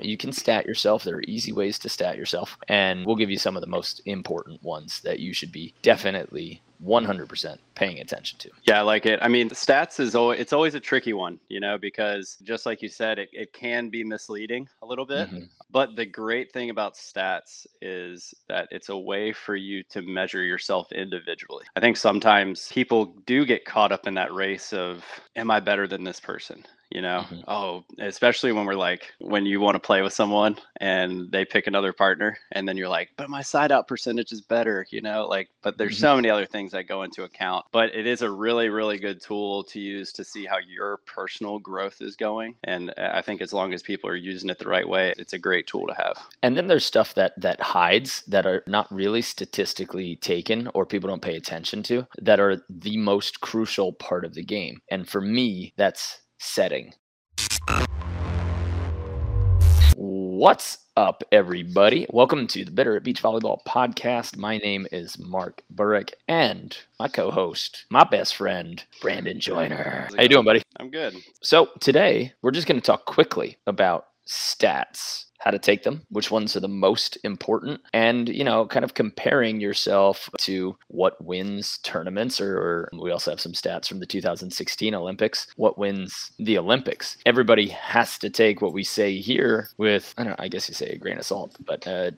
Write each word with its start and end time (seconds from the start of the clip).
You 0.00 0.16
can 0.16 0.32
stat 0.32 0.64
yourself. 0.64 1.04
There 1.04 1.16
are 1.16 1.22
easy 1.28 1.52
ways 1.52 1.78
to 1.80 1.88
stat 1.88 2.16
yourself, 2.16 2.56
and 2.68 3.04
we'll 3.04 3.16
give 3.16 3.30
you 3.30 3.38
some 3.38 3.56
of 3.56 3.60
the 3.60 3.66
most 3.66 4.00
important 4.06 4.62
ones 4.62 5.00
that 5.02 5.20
you 5.20 5.34
should 5.34 5.52
be 5.52 5.74
definitely 5.82 6.62
100% 6.82 7.58
paying 7.74 8.00
attention 8.00 8.38
to. 8.38 8.50
Yeah, 8.64 8.78
I 8.78 8.82
like 8.82 9.06
it. 9.06 9.18
I 9.22 9.28
mean, 9.28 9.50
stats 9.50 10.00
is 10.00 10.14
always 10.14 10.40
it's 10.40 10.52
always 10.52 10.74
a 10.74 10.80
tricky 10.80 11.12
one, 11.12 11.38
you 11.48 11.60
know, 11.60 11.78
because 11.78 12.38
just 12.42 12.66
like 12.66 12.82
you 12.82 12.88
said, 12.88 13.18
it, 13.18 13.28
it 13.32 13.52
can 13.52 13.88
be 13.88 14.02
misleading 14.02 14.68
a 14.82 14.86
little 14.86 15.06
bit. 15.06 15.28
Mm-hmm. 15.28 15.44
But 15.70 15.94
the 15.94 16.06
great 16.06 16.52
thing 16.52 16.70
about 16.70 16.94
stats 16.94 17.66
is 17.80 18.34
that 18.48 18.68
it's 18.70 18.88
a 18.88 18.96
way 18.96 19.32
for 19.32 19.56
you 19.56 19.82
to 19.90 20.02
measure 20.02 20.42
yourself 20.42 20.90
individually. 20.92 21.64
I 21.76 21.80
think 21.80 21.96
sometimes 21.96 22.68
people 22.72 23.14
do 23.26 23.44
get 23.44 23.64
caught 23.64 23.92
up 23.92 24.06
in 24.06 24.14
that 24.14 24.32
race 24.32 24.72
of, 24.72 25.04
am 25.36 25.50
I 25.50 25.60
better 25.60 25.86
than 25.86 26.04
this 26.04 26.20
person? 26.20 26.64
You 26.94 27.00
know 27.00 27.24
mm-hmm. 27.26 27.40
oh 27.48 27.84
especially 27.98 28.52
when 28.52 28.66
we're 28.66 28.74
like 28.74 29.12
when 29.20 29.46
you 29.46 29.60
want 29.60 29.74
to 29.74 29.80
play 29.80 30.02
with 30.02 30.12
someone 30.12 30.56
and 30.78 31.30
they 31.30 31.44
pick 31.44 31.66
another 31.66 31.92
partner 31.92 32.36
and 32.52 32.68
then 32.68 32.76
you're 32.76 32.88
like 32.88 33.10
but 33.16 33.30
my 33.30 33.42
side 33.42 33.72
out 33.72 33.88
percentage 33.88 34.32
is 34.32 34.40
better 34.40 34.86
you 34.90 35.00
know 35.00 35.26
like 35.26 35.48
but 35.62 35.78
there's 35.78 35.94
mm-hmm. 35.94 36.02
so 36.02 36.16
many 36.16 36.28
other 36.28 36.46
things 36.46 36.72
that 36.72 36.88
go 36.88 37.02
into 37.02 37.24
account 37.24 37.64
but 37.72 37.94
it 37.94 38.06
is 38.06 38.22
a 38.22 38.30
really 38.30 38.68
really 38.68 38.98
good 38.98 39.20
tool 39.20 39.64
to 39.64 39.80
use 39.80 40.12
to 40.12 40.24
see 40.24 40.44
how 40.44 40.58
your 40.58 40.98
personal 41.06 41.58
growth 41.58 42.00
is 42.00 42.16
going 42.16 42.54
and 42.64 42.92
i 42.98 43.22
think 43.22 43.40
as 43.40 43.52
long 43.52 43.72
as 43.72 43.82
people 43.82 44.08
are 44.08 44.16
using 44.16 44.50
it 44.50 44.58
the 44.58 44.68
right 44.68 44.88
way 44.88 45.14
it's 45.16 45.32
a 45.32 45.38
great 45.38 45.66
tool 45.66 45.86
to 45.86 45.94
have 45.94 46.18
and 46.42 46.56
then 46.56 46.66
there's 46.66 46.84
stuff 46.84 47.14
that 47.14 47.32
that 47.38 47.60
hides 47.60 48.22
that 48.26 48.46
are 48.46 48.62
not 48.66 48.92
really 48.92 49.22
statistically 49.22 50.16
taken 50.16 50.68
or 50.74 50.84
people 50.84 51.08
don't 51.08 51.22
pay 51.22 51.36
attention 51.36 51.82
to 51.82 52.06
that 52.18 52.40
are 52.40 52.62
the 52.68 52.96
most 52.96 53.40
crucial 53.40 53.92
part 53.94 54.24
of 54.24 54.34
the 54.34 54.44
game 54.44 54.80
and 54.90 55.08
for 55.08 55.20
me 55.20 55.72
that's 55.76 56.18
setting. 56.42 56.92
What's 59.94 60.78
up, 60.96 61.22
everybody? 61.30 62.06
Welcome 62.10 62.48
to 62.48 62.64
the 62.64 62.70
Better 62.72 62.96
at 62.96 63.04
Beach 63.04 63.22
Volleyball 63.22 63.58
podcast. 63.66 64.36
My 64.36 64.58
name 64.58 64.86
is 64.90 65.18
Mark 65.18 65.62
Burik, 65.72 66.10
and 66.26 66.76
my 66.98 67.06
co-host, 67.06 67.86
my 67.90 68.02
best 68.04 68.34
friend, 68.34 68.82
Brandon 69.00 69.38
Joyner. 69.38 70.08
How 70.16 70.22
you 70.22 70.28
doing, 70.28 70.44
buddy? 70.44 70.62
I'm 70.80 70.90
good. 70.90 71.16
So 71.42 71.68
today 71.78 72.32
we're 72.42 72.50
just 72.50 72.66
going 72.66 72.80
to 72.80 72.84
talk 72.84 73.04
quickly 73.04 73.58
about 73.66 74.06
stats 74.26 75.26
how 75.42 75.50
to 75.50 75.58
take 75.58 75.82
them, 75.82 76.02
which 76.10 76.30
ones 76.30 76.54
are 76.54 76.60
the 76.60 76.68
most 76.68 77.18
important, 77.24 77.80
and 77.92 78.28
you 78.28 78.44
know, 78.44 78.64
kind 78.64 78.84
of 78.84 78.94
comparing 78.94 79.60
yourself 79.60 80.30
to 80.38 80.76
what 80.86 81.22
wins 81.24 81.78
tournaments, 81.82 82.40
or, 82.40 82.56
or, 82.56 82.88
we 83.00 83.10
also 83.10 83.32
have 83.32 83.40
some 83.40 83.52
stats 83.52 83.88
from 83.88 83.98
the 83.98 84.06
2016 84.06 84.94
Olympics. 84.94 85.48
What 85.56 85.78
wins 85.78 86.30
the 86.38 86.58
Olympics? 86.58 87.16
Everybody 87.26 87.66
has 87.68 88.18
to 88.18 88.30
take 88.30 88.62
what 88.62 88.72
we 88.72 88.84
say 88.84 89.18
here 89.18 89.68
with, 89.78 90.14
I 90.16 90.22
don't 90.22 90.30
know, 90.30 90.44
I 90.44 90.48
guess 90.48 90.68
you 90.68 90.74
say 90.76 90.90
a 90.90 90.98
grain 90.98 91.18
of 91.18 91.24
salt, 91.24 91.56
but 91.66 91.86
uh, 91.88 92.12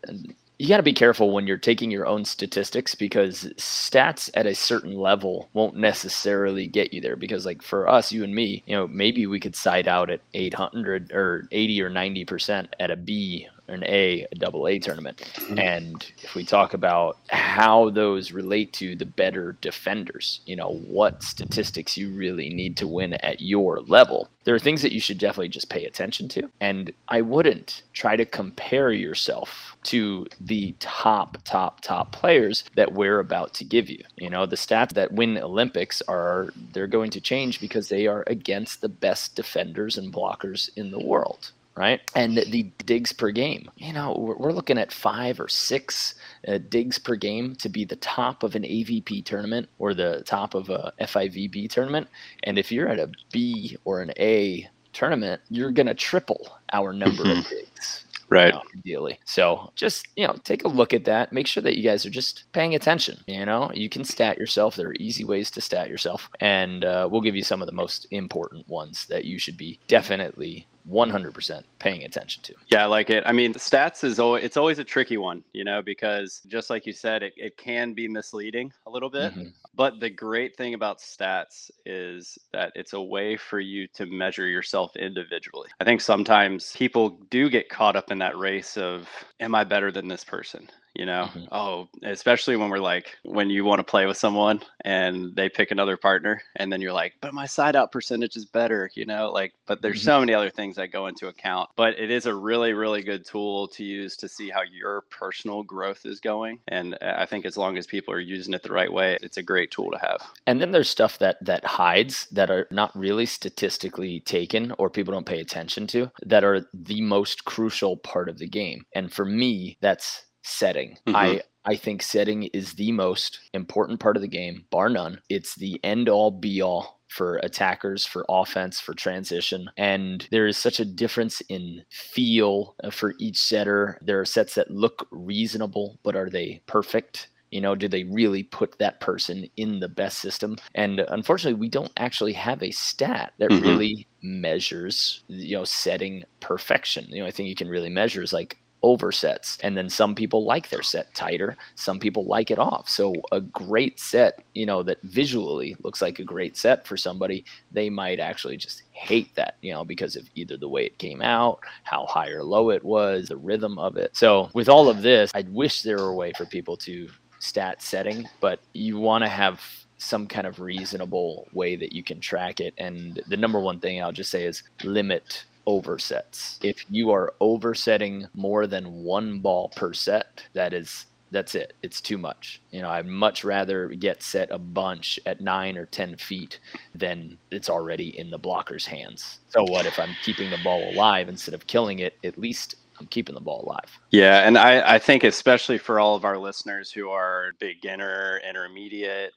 you 0.58 0.69
got 0.69 0.77
to 0.77 0.83
be 0.84 0.92
careful 0.92 1.33
when 1.33 1.47
you're 1.47 1.56
taking 1.58 1.91
your 1.91 2.06
own 2.06 2.24
statistics 2.24 2.94
because 2.94 3.44
stats 3.56 4.30
at 4.34 4.47
a 4.47 4.55
certain 4.55 4.94
level 4.94 5.48
won't 5.52 5.77
necessarily 5.77 6.66
get 6.66 6.92
you 6.92 7.00
there 7.00 7.16
because 7.16 7.44
like 7.44 7.62
for 7.62 7.88
us 7.88 8.12
you 8.12 8.22
and 8.22 8.34
me 8.34 8.62
you 8.66 8.77
know 8.77 8.86
maybe 8.88 9.27
we 9.27 9.41
could 9.41 9.56
side 9.56 9.88
out 9.88 10.11
at 10.11 10.20
800 10.33 11.12
or 11.12 11.48
80 11.50 11.83
or 11.83 11.91
90 11.91 12.24
percent 12.24 12.77
at 12.78 12.91
a 12.91 12.96
b 12.96 13.48
an 13.69 13.84
A, 13.84 14.27
a 14.31 14.34
double 14.34 14.69
A 14.69 14.79
tournament. 14.79 15.19
Mm-hmm. 15.19 15.59
And 15.59 16.12
if 16.23 16.34
we 16.34 16.45
talk 16.45 16.75
about 16.75 17.19
how 17.29 17.91
those 17.91 18.33
relate 18.33 18.73
to 18.75 18.95
the 18.95 19.07
better 19.07 19.57
defenders, 19.61 20.41
you 20.47 20.57
know, 20.57 20.81
what 20.87 21.23
statistics 21.23 21.97
you 21.97 22.11
really 22.11 22.51
need 22.51 22.77
to 22.79 22.87
win 22.87 23.15
at 23.15 23.41
your 23.41 23.81
level, 23.81 24.29
there 24.45 24.55
are 24.55 24.61
things 24.61 24.83
that 24.83 24.92
you 24.92 25.01
should 25.01 25.19
definitely 25.19 25.48
just 25.48 25.70
pay 25.70 25.85
attention 25.85 26.29
to. 26.29 26.51
And 26.61 26.92
I 27.09 27.23
wouldn't 27.23 27.83
try 27.92 28.17
to 28.17 28.27
compare 28.27 28.92
yourself 28.92 29.77
to 29.85 30.27
the 30.41 30.75
top, 30.81 31.39
top, 31.45 31.81
top 31.81 32.12
players 32.12 32.65
that 32.77 32.92
we're 32.92 33.20
about 33.20 33.55
to 33.55 33.65
give 33.65 33.89
you. 33.89 34.03
You 34.17 34.31
know, 34.31 34.47
the 34.47 34.57
stats 34.57 34.92
that 34.92 35.12
win 35.12 35.39
Olympics 35.39 36.03
are, 36.03 36.48
they're 36.73 36.86
going 36.86 37.11
to 37.13 37.20
change 37.20 37.61
because 37.61 37.89
they 37.89 38.07
are 38.07 38.24
against 38.27 38.80
the 38.80 38.89
best 38.89 39.35
defenders 39.35 39.97
and 39.97 40.13
blockers 40.13 40.69
in 40.77 40.91
the 40.91 41.01
world 41.01 41.53
right? 41.77 42.01
And 42.14 42.36
the 42.36 42.64
digs 42.85 43.12
per 43.12 43.30
game, 43.30 43.70
you 43.77 43.92
know, 43.92 44.14
we're, 44.18 44.36
we're 44.36 44.52
looking 44.52 44.79
at 44.79 44.92
five 44.92 45.40
or 45.40 45.48
six 45.48 46.14
uh, 46.46 46.58
digs 46.68 46.98
per 46.98 47.17
game 47.17 47.57
to 47.57 47.68
be 47.68 47.85
the 47.85 47.96
top 47.96 48.42
of 48.42 48.55
an 48.55 48.62
AVP 48.62 49.24
tournament 49.24 49.68
or 49.79 49.95
the 49.95 50.23
top 50.24 50.55
of 50.55 50.70
a 50.70 50.92
FIVB 51.01 51.70
tournament. 51.70 52.08
And 52.45 52.58
if 52.58 52.70
you're 52.70 52.89
at 52.89 52.98
a 52.98 53.11
B 53.33 53.77
or 53.85 54.01
an 54.01 54.12
A 54.18 54.68
tournament, 54.92 55.40
you're 55.48 55.73
going 55.73 55.86
to 55.86 55.95
triple 55.95 56.57
our 56.73 56.92
number 56.92 57.23
of 57.23 57.48
digs 57.48 58.05
right. 58.29 58.46
you 58.48 58.52
know, 58.52 58.62
ideally. 58.77 59.20
So 59.24 59.73
just 59.74 60.08
you 60.17 60.27
know 60.27 60.36
take 60.45 60.64
a 60.64 60.68
look 60.68 60.92
at 60.92 61.05
that. 61.05 61.33
Make 61.33 61.46
sure 61.46 61.62
that 61.62 61.77
you 61.77 61.83
guys 61.83 62.05
are 62.05 62.11
just 62.11 62.45
paying 62.52 62.74
attention 62.74 63.23
you 63.27 63.45
know? 63.45 63.70
You 63.74 63.89
can 63.89 64.05
stat 64.05 64.39
yourself. 64.39 64.77
There 64.77 64.89
are 64.89 64.95
easy 64.95 65.24
ways 65.24 65.51
to 65.52 65.61
stat 65.61 65.89
yourself. 65.89 66.29
And 66.41 66.85
uh, 66.85 67.08
we'll 67.11 67.20
give 67.20 67.36
you 67.36 67.42
some 67.42 67.62
of 67.62 67.67
the 67.67 67.73
most 67.73 68.06
important 68.11 68.68
ones 68.68 69.06
that 69.06 69.24
you 69.24 69.39
should 69.39 69.56
be 69.56 69.79
definitely 69.89 70.67
100% 70.89 71.62
paying 71.78 72.05
attention 72.05 72.42
to. 72.42 72.55
Yeah, 72.68 72.83
I 72.83 72.86
like 72.86 73.11
it. 73.11 73.22
I 73.27 73.33
mean, 73.33 73.55
stats 73.55 74.05
is 74.05 74.18
always 74.18 74.45
it's 74.45 74.56
always 74.56 74.78
a 74.78 74.84
tricky 74.84 75.17
one, 75.17 75.42
you 75.52 75.64
know, 75.64 75.80
because 75.83 76.42
just 76.46 76.68
like 76.68 76.86
you 76.86 76.92
said, 76.92 77.22
it, 77.22 77.33
it 77.36 77.56
can 77.56 77.95
be 77.95 78.06
misleading 78.06 78.72
a 78.86 78.90
little 78.90 79.11
bit. 79.11 79.33
Mm-hmm. 79.33 79.48
But 79.74 79.98
the 79.98 80.11
great 80.11 80.56
thing 80.56 80.74
about 80.74 80.98
stats 80.98 81.70
is 81.86 82.39
that 82.52 82.73
it's 82.74 82.92
a 82.92 83.00
way 83.00 83.36
for 83.36 83.61
you 83.61 83.89
to 83.94 84.06
measure 84.06 84.46
yourself 84.46 84.94
individually. 84.96 85.68
I 85.80 85.84
think 85.84 86.00
sometimes 86.00 86.73
people 86.77 87.18
do 87.30 87.48
get 87.48 87.68
caught 87.68 87.96
up 87.96 88.11
in 88.11 88.18
that 88.18 88.36
race 88.36 88.77
of 88.77 89.08
am 89.40 89.55
I 89.55 89.64
better 89.64 89.90
than 89.90 90.08
this 90.08 90.24
person? 90.24 90.68
You 90.94 91.05
know 91.06 91.28
mm-hmm. 91.34 91.44
oh 91.52 91.88
especially 92.02 92.56
when 92.56 92.70
we're 92.70 92.78
like 92.78 93.16
when 93.24 93.50
you 93.50 93.64
want 93.64 93.78
to 93.78 93.84
play 93.84 94.06
with 94.06 94.16
someone 94.16 94.60
and 94.84 95.34
they 95.34 95.48
pick 95.48 95.70
another 95.70 95.96
partner 95.96 96.40
and 96.56 96.72
then 96.72 96.80
you're 96.80 96.92
like 96.92 97.14
but 97.20 97.34
my 97.34 97.46
side 97.46 97.77
out 97.77 97.92
percentage 97.92 98.36
is 98.36 98.44
better 98.44 98.90
you 98.94 99.05
know 99.05 99.30
like 99.30 99.52
but 99.66 99.82
there's 99.82 99.98
mm-hmm. 99.98 100.06
so 100.06 100.20
many 100.20 100.32
other 100.32 100.50
things 100.50 100.77
that 100.77 100.92
go 100.92 101.06
into 101.06 101.28
account 101.28 101.68
but 101.77 101.98
it 101.98 102.10
is 102.10 102.27
a 102.27 102.34
really 102.34 102.72
really 102.72 103.02
good 103.02 103.24
tool 103.24 103.66
to 103.68 103.84
use 103.84 104.16
to 104.16 104.28
see 104.28 104.48
how 104.48 104.62
your 104.62 105.02
personal 105.10 105.62
growth 105.62 106.06
is 106.06 106.20
going 106.20 106.58
and 106.68 106.96
i 107.02 107.26
think 107.26 107.44
as 107.44 107.56
long 107.56 107.76
as 107.76 107.86
people 107.86 108.14
are 108.14 108.20
using 108.20 108.55
it 108.55 108.62
the 108.62 108.72
right 108.72 108.92
way 108.92 109.18
it's 109.22 109.36
a 109.36 109.42
great 109.42 109.70
tool 109.70 109.90
to 109.90 109.98
have 109.98 110.22
and 110.46 110.61
then 110.61 110.70
there's 110.70 110.88
stuff 110.88 111.18
that 111.18 111.36
that 111.44 111.64
hides 111.64 112.26
that 112.30 112.50
are 112.50 112.68
not 112.70 112.94
really 112.96 113.26
statistically 113.26 114.20
taken 114.20 114.72
or 114.78 114.88
people 114.88 115.12
don't 115.12 115.26
pay 115.26 115.40
attention 115.40 115.86
to 115.86 116.11
that 116.24 116.44
are 116.44 116.66
the 116.72 117.00
most 117.00 117.44
crucial 117.44 117.96
part 117.96 118.28
of 118.28 118.38
the 118.38 118.46
game 118.46 118.84
and 118.94 119.12
for 119.12 119.24
me 119.24 119.76
that's 119.80 120.24
setting. 120.44 120.96
Mm-hmm. 121.06 121.16
I 121.16 121.42
I 121.64 121.77
think 121.77 122.02
setting 122.02 122.44
is 122.44 122.74
the 122.74 122.92
most 122.92 123.40
important 123.55 123.98
part 123.98 124.16
of 124.16 124.22
the 124.22 124.28
game, 124.28 124.64
bar 124.70 124.88
none. 124.90 125.20
It's 125.30 125.55
the 125.55 125.80
end 125.82 126.08
all 126.08 126.30
be 126.30 126.60
all 126.60 127.00
for 127.08 127.36
attackers, 127.38 128.05
for 128.05 128.26
offense, 128.28 128.81
for 128.81 128.93
transition. 128.93 129.70
And 129.76 130.28
there 130.31 130.46
is 130.46 130.58
such 130.58 130.81
a 130.81 130.84
difference 130.84 131.40
in 131.49 131.84
feel 131.90 132.75
uh, 132.82 132.90
for 132.90 133.14
each 133.19 133.40
setter. 133.40 133.99
There 134.02 134.20
are 134.20 134.25
sets 134.25 134.55
that 134.56 134.70
look 134.70 135.06
reasonable, 135.10 135.99
but 136.02 136.16
are 136.16 136.28
they 136.28 136.61
perfect? 136.66 137.28
You 137.50 137.61
know, 137.61 137.76
do 137.76 137.87
they 137.87 138.02
really 138.05 138.43
put 138.43 138.78
that 138.78 139.00
person 139.00 139.46
in 139.56 139.78
the 139.78 139.88
best 139.88 140.19
system? 140.19 140.56
And 140.75 141.00
unfortunately, 141.00 141.61
we 141.61 141.69
don't 141.69 141.93
actually 141.96 142.32
have 142.32 142.62
a 142.62 142.72
stat 142.72 143.32
that 143.38 143.50
mm-hmm. 143.50 143.64
really 143.64 144.08
measures, 144.20 145.22
you 145.28 145.56
know, 145.56 145.64
setting 145.64 146.25
perfection. 146.40 147.06
The 147.11 147.20
only 147.20 147.32
thing 147.32 147.46
you 147.46 147.55
can 147.55 147.69
really 147.69 147.90
measure 147.90 148.22
is 148.22 148.32
like 148.32 148.58
over 148.84 149.11
sets. 149.11 149.56
And 149.62 149.75
then 149.75 149.88
some 149.88 150.14
people 150.14 150.44
like 150.44 150.69
their 150.69 150.82
set 150.82 151.12
tighter, 151.14 151.56
some 151.75 151.99
people 151.99 152.26
like 152.26 152.50
it 152.50 152.58
off. 152.58 152.87
So 152.87 153.14
a 153.32 153.40
great 153.40 153.99
set, 153.99 154.44
you 154.52 154.67
know, 154.67 154.82
that 154.82 155.00
visually 155.02 155.75
looks 155.82 156.02
like 156.02 156.19
a 156.19 156.25
great 156.25 156.55
set 156.58 156.87
for 156.87 156.99
somebody, 156.99 157.46
they 157.73 157.88
might 157.88 158.20
actually 158.20 158.58
just 158.58 158.82
hate 158.93 159.34
that, 159.37 159.56
you 159.62 159.73
know, 159.73 159.87
because 159.87 160.17
of 160.17 160.28
either 160.34 160.58
the 160.58 160.69
way 160.69 160.84
it 160.84 160.99
came 160.99 161.23
out, 161.23 161.61
how 161.84 162.05
high 162.05 162.28
or 162.28 162.44
low 162.44 162.69
it 162.69 162.84
was, 162.84 163.28
the 163.28 163.38
rhythm 163.38 163.79
of 163.79 163.97
it. 163.97 164.14
So 164.14 164.50
with 164.53 164.69
all 164.69 164.91
of 164.91 165.00
this, 165.00 165.31
I 165.35 165.47
wish 165.49 165.81
there 165.81 165.97
were 165.97 166.11
a 166.11 166.14
way 166.14 166.32
for 166.37 166.44
people 166.44 166.76
to 166.79 167.09
stat 167.38 167.81
setting, 167.81 168.29
but 168.43 168.61
you 168.75 168.99
want 168.99 169.25
to 169.25 169.29
have 169.29 169.62
some 169.97 170.26
kind 170.26 170.47
of 170.47 170.61
reasonable 170.61 171.49
way 171.55 171.75
that 171.76 171.93
you 171.93 172.03
can 172.03 172.20
track 172.20 172.61
it. 172.61 172.75
And 172.76 173.23
the 173.29 173.38
number 173.38 173.61
one 173.61 173.81
thing 173.81 174.03
I'll 174.03 174.12
just 174.12 174.31
say 174.31 174.44
is 174.44 174.62
limit 174.82 175.47
oversets. 175.66 176.58
If 176.62 176.84
you 176.90 177.11
are 177.11 177.34
oversetting 177.40 178.26
more 178.34 178.66
than 178.66 179.02
one 179.02 179.40
ball 179.40 179.70
per 179.70 179.93
set, 179.93 180.43
that 180.52 180.72
is 180.72 181.06
that's 181.34 181.55
it. 181.56 181.75
It's 181.82 182.00
too 182.00 182.16
much. 182.16 182.62
You 182.70 182.81
know, 182.81 182.88
I'd 182.88 183.06
much 183.06 183.44
rather 183.44 183.88
get 183.88 184.22
set 184.22 184.50
a 184.50 184.58
bunch 184.58 185.19
at 185.26 185.40
nine 185.40 185.76
or 185.76 185.84
10 185.87 186.16
feet 186.16 186.61
than 186.94 187.37
it's 187.50 187.69
already 187.69 188.16
in 188.19 188.31
the 188.31 188.38
blocker's 188.38 188.87
hands. 188.87 189.40
So, 189.49 189.64
what 189.64 189.84
if 189.84 189.99
I'm 189.99 190.14
keeping 190.22 190.50
the 190.50 190.61
ball 190.62 190.88
alive 190.90 191.28
instead 191.28 191.55
of 191.55 191.66
killing 191.66 191.99
it? 191.99 192.16
At 192.22 192.38
least 192.38 192.76
I'm 193.00 193.06
keeping 193.06 193.34
the 193.34 193.40
ball 193.40 193.64
alive. 193.64 193.99
Yeah. 194.11 194.46
And 194.46 194.56
I, 194.56 194.94
I 194.94 194.99
think, 194.99 195.25
especially 195.25 195.78
for 195.78 195.99
all 195.99 196.14
of 196.14 196.25
our 196.25 196.38
listeners 196.38 196.93
who 196.93 197.11
are 197.11 197.52
beginner, 197.58 198.40
intermediate, 198.49 199.32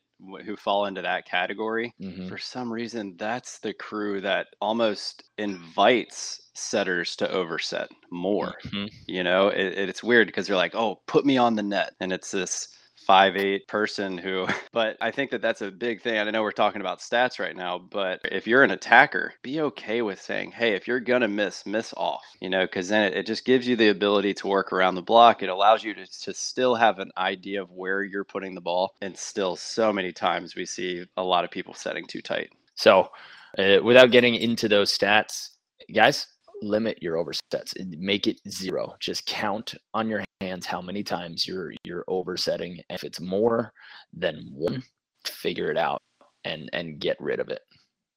who 0.46 0.56
fall 0.56 0.86
into 0.86 1.02
that 1.02 1.26
category, 1.26 1.94
mm-hmm. 2.02 2.28
for 2.28 2.38
some 2.38 2.72
reason, 2.72 3.16
that's 3.18 3.60
the 3.60 3.74
crew 3.74 4.22
that 4.22 4.48
almost 4.62 5.24
invites 5.38 6.42
setters 6.54 7.16
to 7.16 7.32
overset 7.32 7.90
more. 8.12 8.56
Mm-hmm. 8.66 8.86
You 9.08 9.24
know, 9.24 9.50
it, 9.50 9.74
it's 9.78 10.04
weird 10.04 10.28
because 10.28 10.48
they're 10.48 10.56
like, 10.56 10.76
oh, 10.76 11.02
put 11.06 11.26
me 11.26 11.38
on 11.38 11.56
the 11.56 11.64
net. 11.64 11.94
And 12.00 12.12
it's 12.12 12.32
this 12.32 12.70
five 13.08 13.36
eight 13.38 13.68
person 13.68 14.18
who 14.18 14.46
but 14.72 14.98
i 15.02 15.10
think 15.10 15.32
that 15.32 15.42
that's 15.42 15.62
a 15.62 15.72
big 15.72 16.02
thing. 16.02 16.20
I 16.20 16.30
know 16.30 16.44
we're 16.44 16.52
talking 16.52 16.82
about 16.82 17.00
stats 17.00 17.40
right 17.40 17.56
now 17.56 17.80
but 17.80 18.20
if 18.32 18.46
you're 18.46 18.64
an 18.64 18.72
attacker 18.72 19.34
be 19.42 19.62
okay 19.62 20.02
with 20.04 20.22
saying 20.22 20.52
hey 20.52 20.74
if 20.74 20.88
you're 20.88 21.00
gonna 21.00 21.28
miss 21.28 21.66
miss 21.66 21.94
off 21.98 22.24
you 22.42 22.50
know 22.50 22.66
because 22.66 22.90
then 22.90 23.06
it, 23.06 23.18
it 23.18 23.26
just 23.26 23.46
gives 23.46 23.68
you 23.68 23.76
the 23.76 23.90
ability 23.90 24.34
to 24.36 24.48
work 24.48 24.74
around 24.74 24.96
the 24.96 25.02
block. 25.02 25.42
It 25.42 25.50
allows 25.50 25.84
you 25.84 25.94
to, 25.94 26.06
to 26.06 26.34
still 26.34 26.76
have 26.76 27.00
an 27.00 27.12
idea 27.18 27.62
of 27.62 27.72
where 27.72 28.04
you're 28.04 28.24
putting 28.24 28.54
the 28.54 28.62
ball. 28.62 28.94
And 29.02 29.18
still 29.18 29.56
so 29.56 29.92
many 29.94 30.12
times 30.12 30.56
we 30.56 30.66
see 30.66 31.06
a 31.18 31.24
lot 31.24 31.44
of 31.44 31.52
people 31.52 31.74
setting 31.74 32.06
too 32.06 32.22
tight. 32.22 32.50
So 32.76 33.10
uh, 33.58 33.78
without 33.84 34.12
getting 34.12 34.36
into 34.36 34.68
those 34.68 34.96
stats 34.96 35.50
guys 35.94 36.28
limit 36.62 37.02
your 37.02 37.16
oversets 37.16 37.74
make 38.00 38.28
it 38.28 38.40
zero. 38.50 38.96
Just 39.00 39.26
count 39.26 39.76
on 39.94 40.10
your 40.10 40.24
hands 40.42 40.66
how 40.66 40.82
many 40.82 41.04
times 41.04 41.48
you're 41.48 41.74
you're 41.84 42.06
oversetting. 42.08 42.82
If 42.90 43.04
it's 43.04 43.20
more 43.20 43.72
than 44.14 44.50
one 44.54 44.84
figure 45.26 45.72
it 45.72 45.78
out 45.78 46.02
and 46.46 46.70
and 46.74 47.00
get 47.00 47.18
rid 47.20 47.40
of 47.40 47.50
it. 47.50 47.62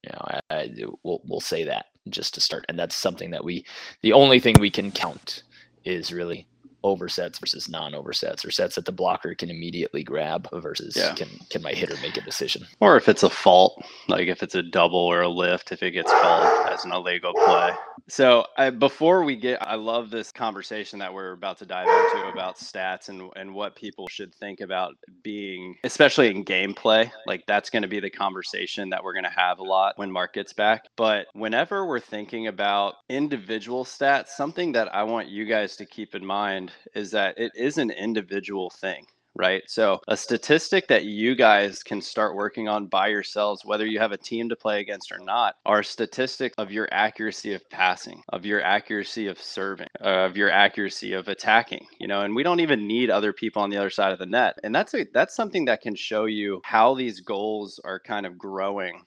You 0.03 0.11
know 0.13 0.25
I, 0.25 0.41
I 0.51 0.71
we'll, 1.03 1.21
we'll 1.25 1.41
say 1.41 1.65
that 1.65 1.87
just 2.09 2.35
to 2.35 2.41
start. 2.41 2.65
And 2.69 2.79
that's 2.79 2.97
something 2.97 3.31
that 3.31 3.45
we 3.45 3.65
the 4.03 4.13
only 4.13 4.41
thing 4.41 4.57
we 4.59 4.71
can 4.71 4.91
count 4.91 5.43
is 5.85 6.13
really 6.13 6.47
oversets 6.85 7.39
versus 7.39 7.69
non-oversets 7.69 8.45
or 8.45 8.51
sets 8.51 8.75
that 8.75 8.85
the 8.85 8.93
blocker 8.93 9.35
can 9.35 9.51
immediately 9.51 10.03
grab 10.03 10.49
versus 10.53 10.97
yeah. 10.97 11.15
can 11.15 11.29
can 11.51 11.63
my 11.63 11.73
hitter 11.73 11.97
make 12.03 12.17
a 12.17 12.21
decision. 12.21 12.67
Or 12.81 12.97
if 12.97 13.09
it's 13.09 13.23
a 13.23 13.31
fault 13.31 13.85
like 14.09 14.29
if 14.29 14.43
it's 14.43 14.55
a 14.55 14.63
double 14.63 14.99
or 14.99 15.23
a 15.23 15.29
lift 15.29 15.73
if 15.73 15.83
it 15.83 15.93
gets 15.93 16.11
called 16.11 16.69
as 16.69 16.85
an 16.85 16.93
illegal 16.93 17.33
play. 17.35 17.73
So 18.09 18.45
I, 18.57 18.71
before 18.71 19.25
we 19.25 19.37
get 19.37 19.63
i 19.63 19.75
love 19.75 20.11
this 20.11 20.33
conversation 20.33 20.99
that 20.99 21.13
we're 21.13 21.33
about 21.33 21.59
to 21.59 21.67
dive 21.67 21.87
into 21.87 22.29
about 22.29 22.57
stats 22.57 23.09
and 23.09 23.31
and 23.37 23.55
what 23.55 23.77
people 23.77 24.09
should 24.09 24.35
think 24.35 24.61
about 24.61 24.95
being 25.23 25.77
especially 25.85 26.31
in 26.31 26.45
gameplay 26.45 27.11
like 27.27 27.45
that's 27.47 27.71
going 27.71 27.83
to 27.83 27.89
be 27.89 28.01
the 28.01 28.11
conversation 28.11 28.91
that 28.91 29.03
we're 29.03 29.13
going 29.13 29.25
to 29.25 29.31
have 29.31 29.59
a 29.59 29.63
lot 29.63 29.97
when 29.97 30.11
mark 30.11 30.35
gets 30.35 30.53
back. 30.53 30.87
But 30.97 31.27
whenever 31.35 31.87
we're 31.87 32.01
thinking 32.01 32.47
about 32.47 32.95
individual 33.09 33.85
stats 33.85 34.29
something 34.29 34.73
that 34.73 34.93
i 34.95 35.03
want 35.03 35.29
you 35.29 35.45
guys 35.45 35.77
to 35.77 35.87
keep 35.87 36.15
in 36.15 36.25
mind 36.25 36.70
is 36.95 37.11
that 37.13 37.39
it 37.39 37.53
is 37.57 37.79
an 37.79 37.91
individual 37.91 38.71
thing 38.71 39.07
right? 39.37 39.63
So, 39.69 40.01
a 40.09 40.17
statistic 40.17 40.89
that 40.89 41.05
you 41.05 41.35
guys 41.35 41.83
can 41.83 42.01
start 42.01 42.35
working 42.35 42.69
on 42.69 42.87
by 42.87 43.09
yourselves, 43.09 43.65
whether 43.65 43.87
you 43.87 43.99
have 43.99 44.13
a 44.13 44.17
team 44.17 44.49
to 44.49 44.57
play 44.57 44.81
against 44.81 45.13
or 45.13 45.19
not, 45.19 45.55
are 45.65 45.83
statistics 45.83 46.55
of 46.59 46.71
your 46.71 46.89
accuracy 46.93 47.55
of 47.55 47.69
passing, 47.71 48.23
of 48.31 48.45
your 48.45 48.63
accuracy 48.63 49.29
of 49.29 49.41
serving, 49.41 49.89
of 50.01 50.37
your 50.37 50.51
accuracy 50.51 51.13
of 51.13 51.29
attacking, 51.29 51.87
you 51.99 52.09
know, 52.09 52.23
and 52.23 52.35
we 52.35 52.43
don't 52.43 52.61
even 52.61 52.87
need 52.87 53.11
other 53.11 53.33
people 53.33 53.63
on 53.63 53.71
the 53.71 53.77
other 53.79 53.91
side 53.91 54.13
of 54.13 54.19
the 54.19 54.27
net. 54.27 54.59
And 54.65 54.75
that's 54.75 54.95
a 54.95 55.07
that's 55.13 55.37
something 55.37 55.65
that 55.67 55.81
can 55.81 55.95
show 55.95 56.25
you 56.25 56.61
how 56.65 56.95
these 56.95 57.21
goals 57.21 57.81
are 57.85 58.01
kind 58.01 58.27
of 58.27 58.39
growing 58.39 59.03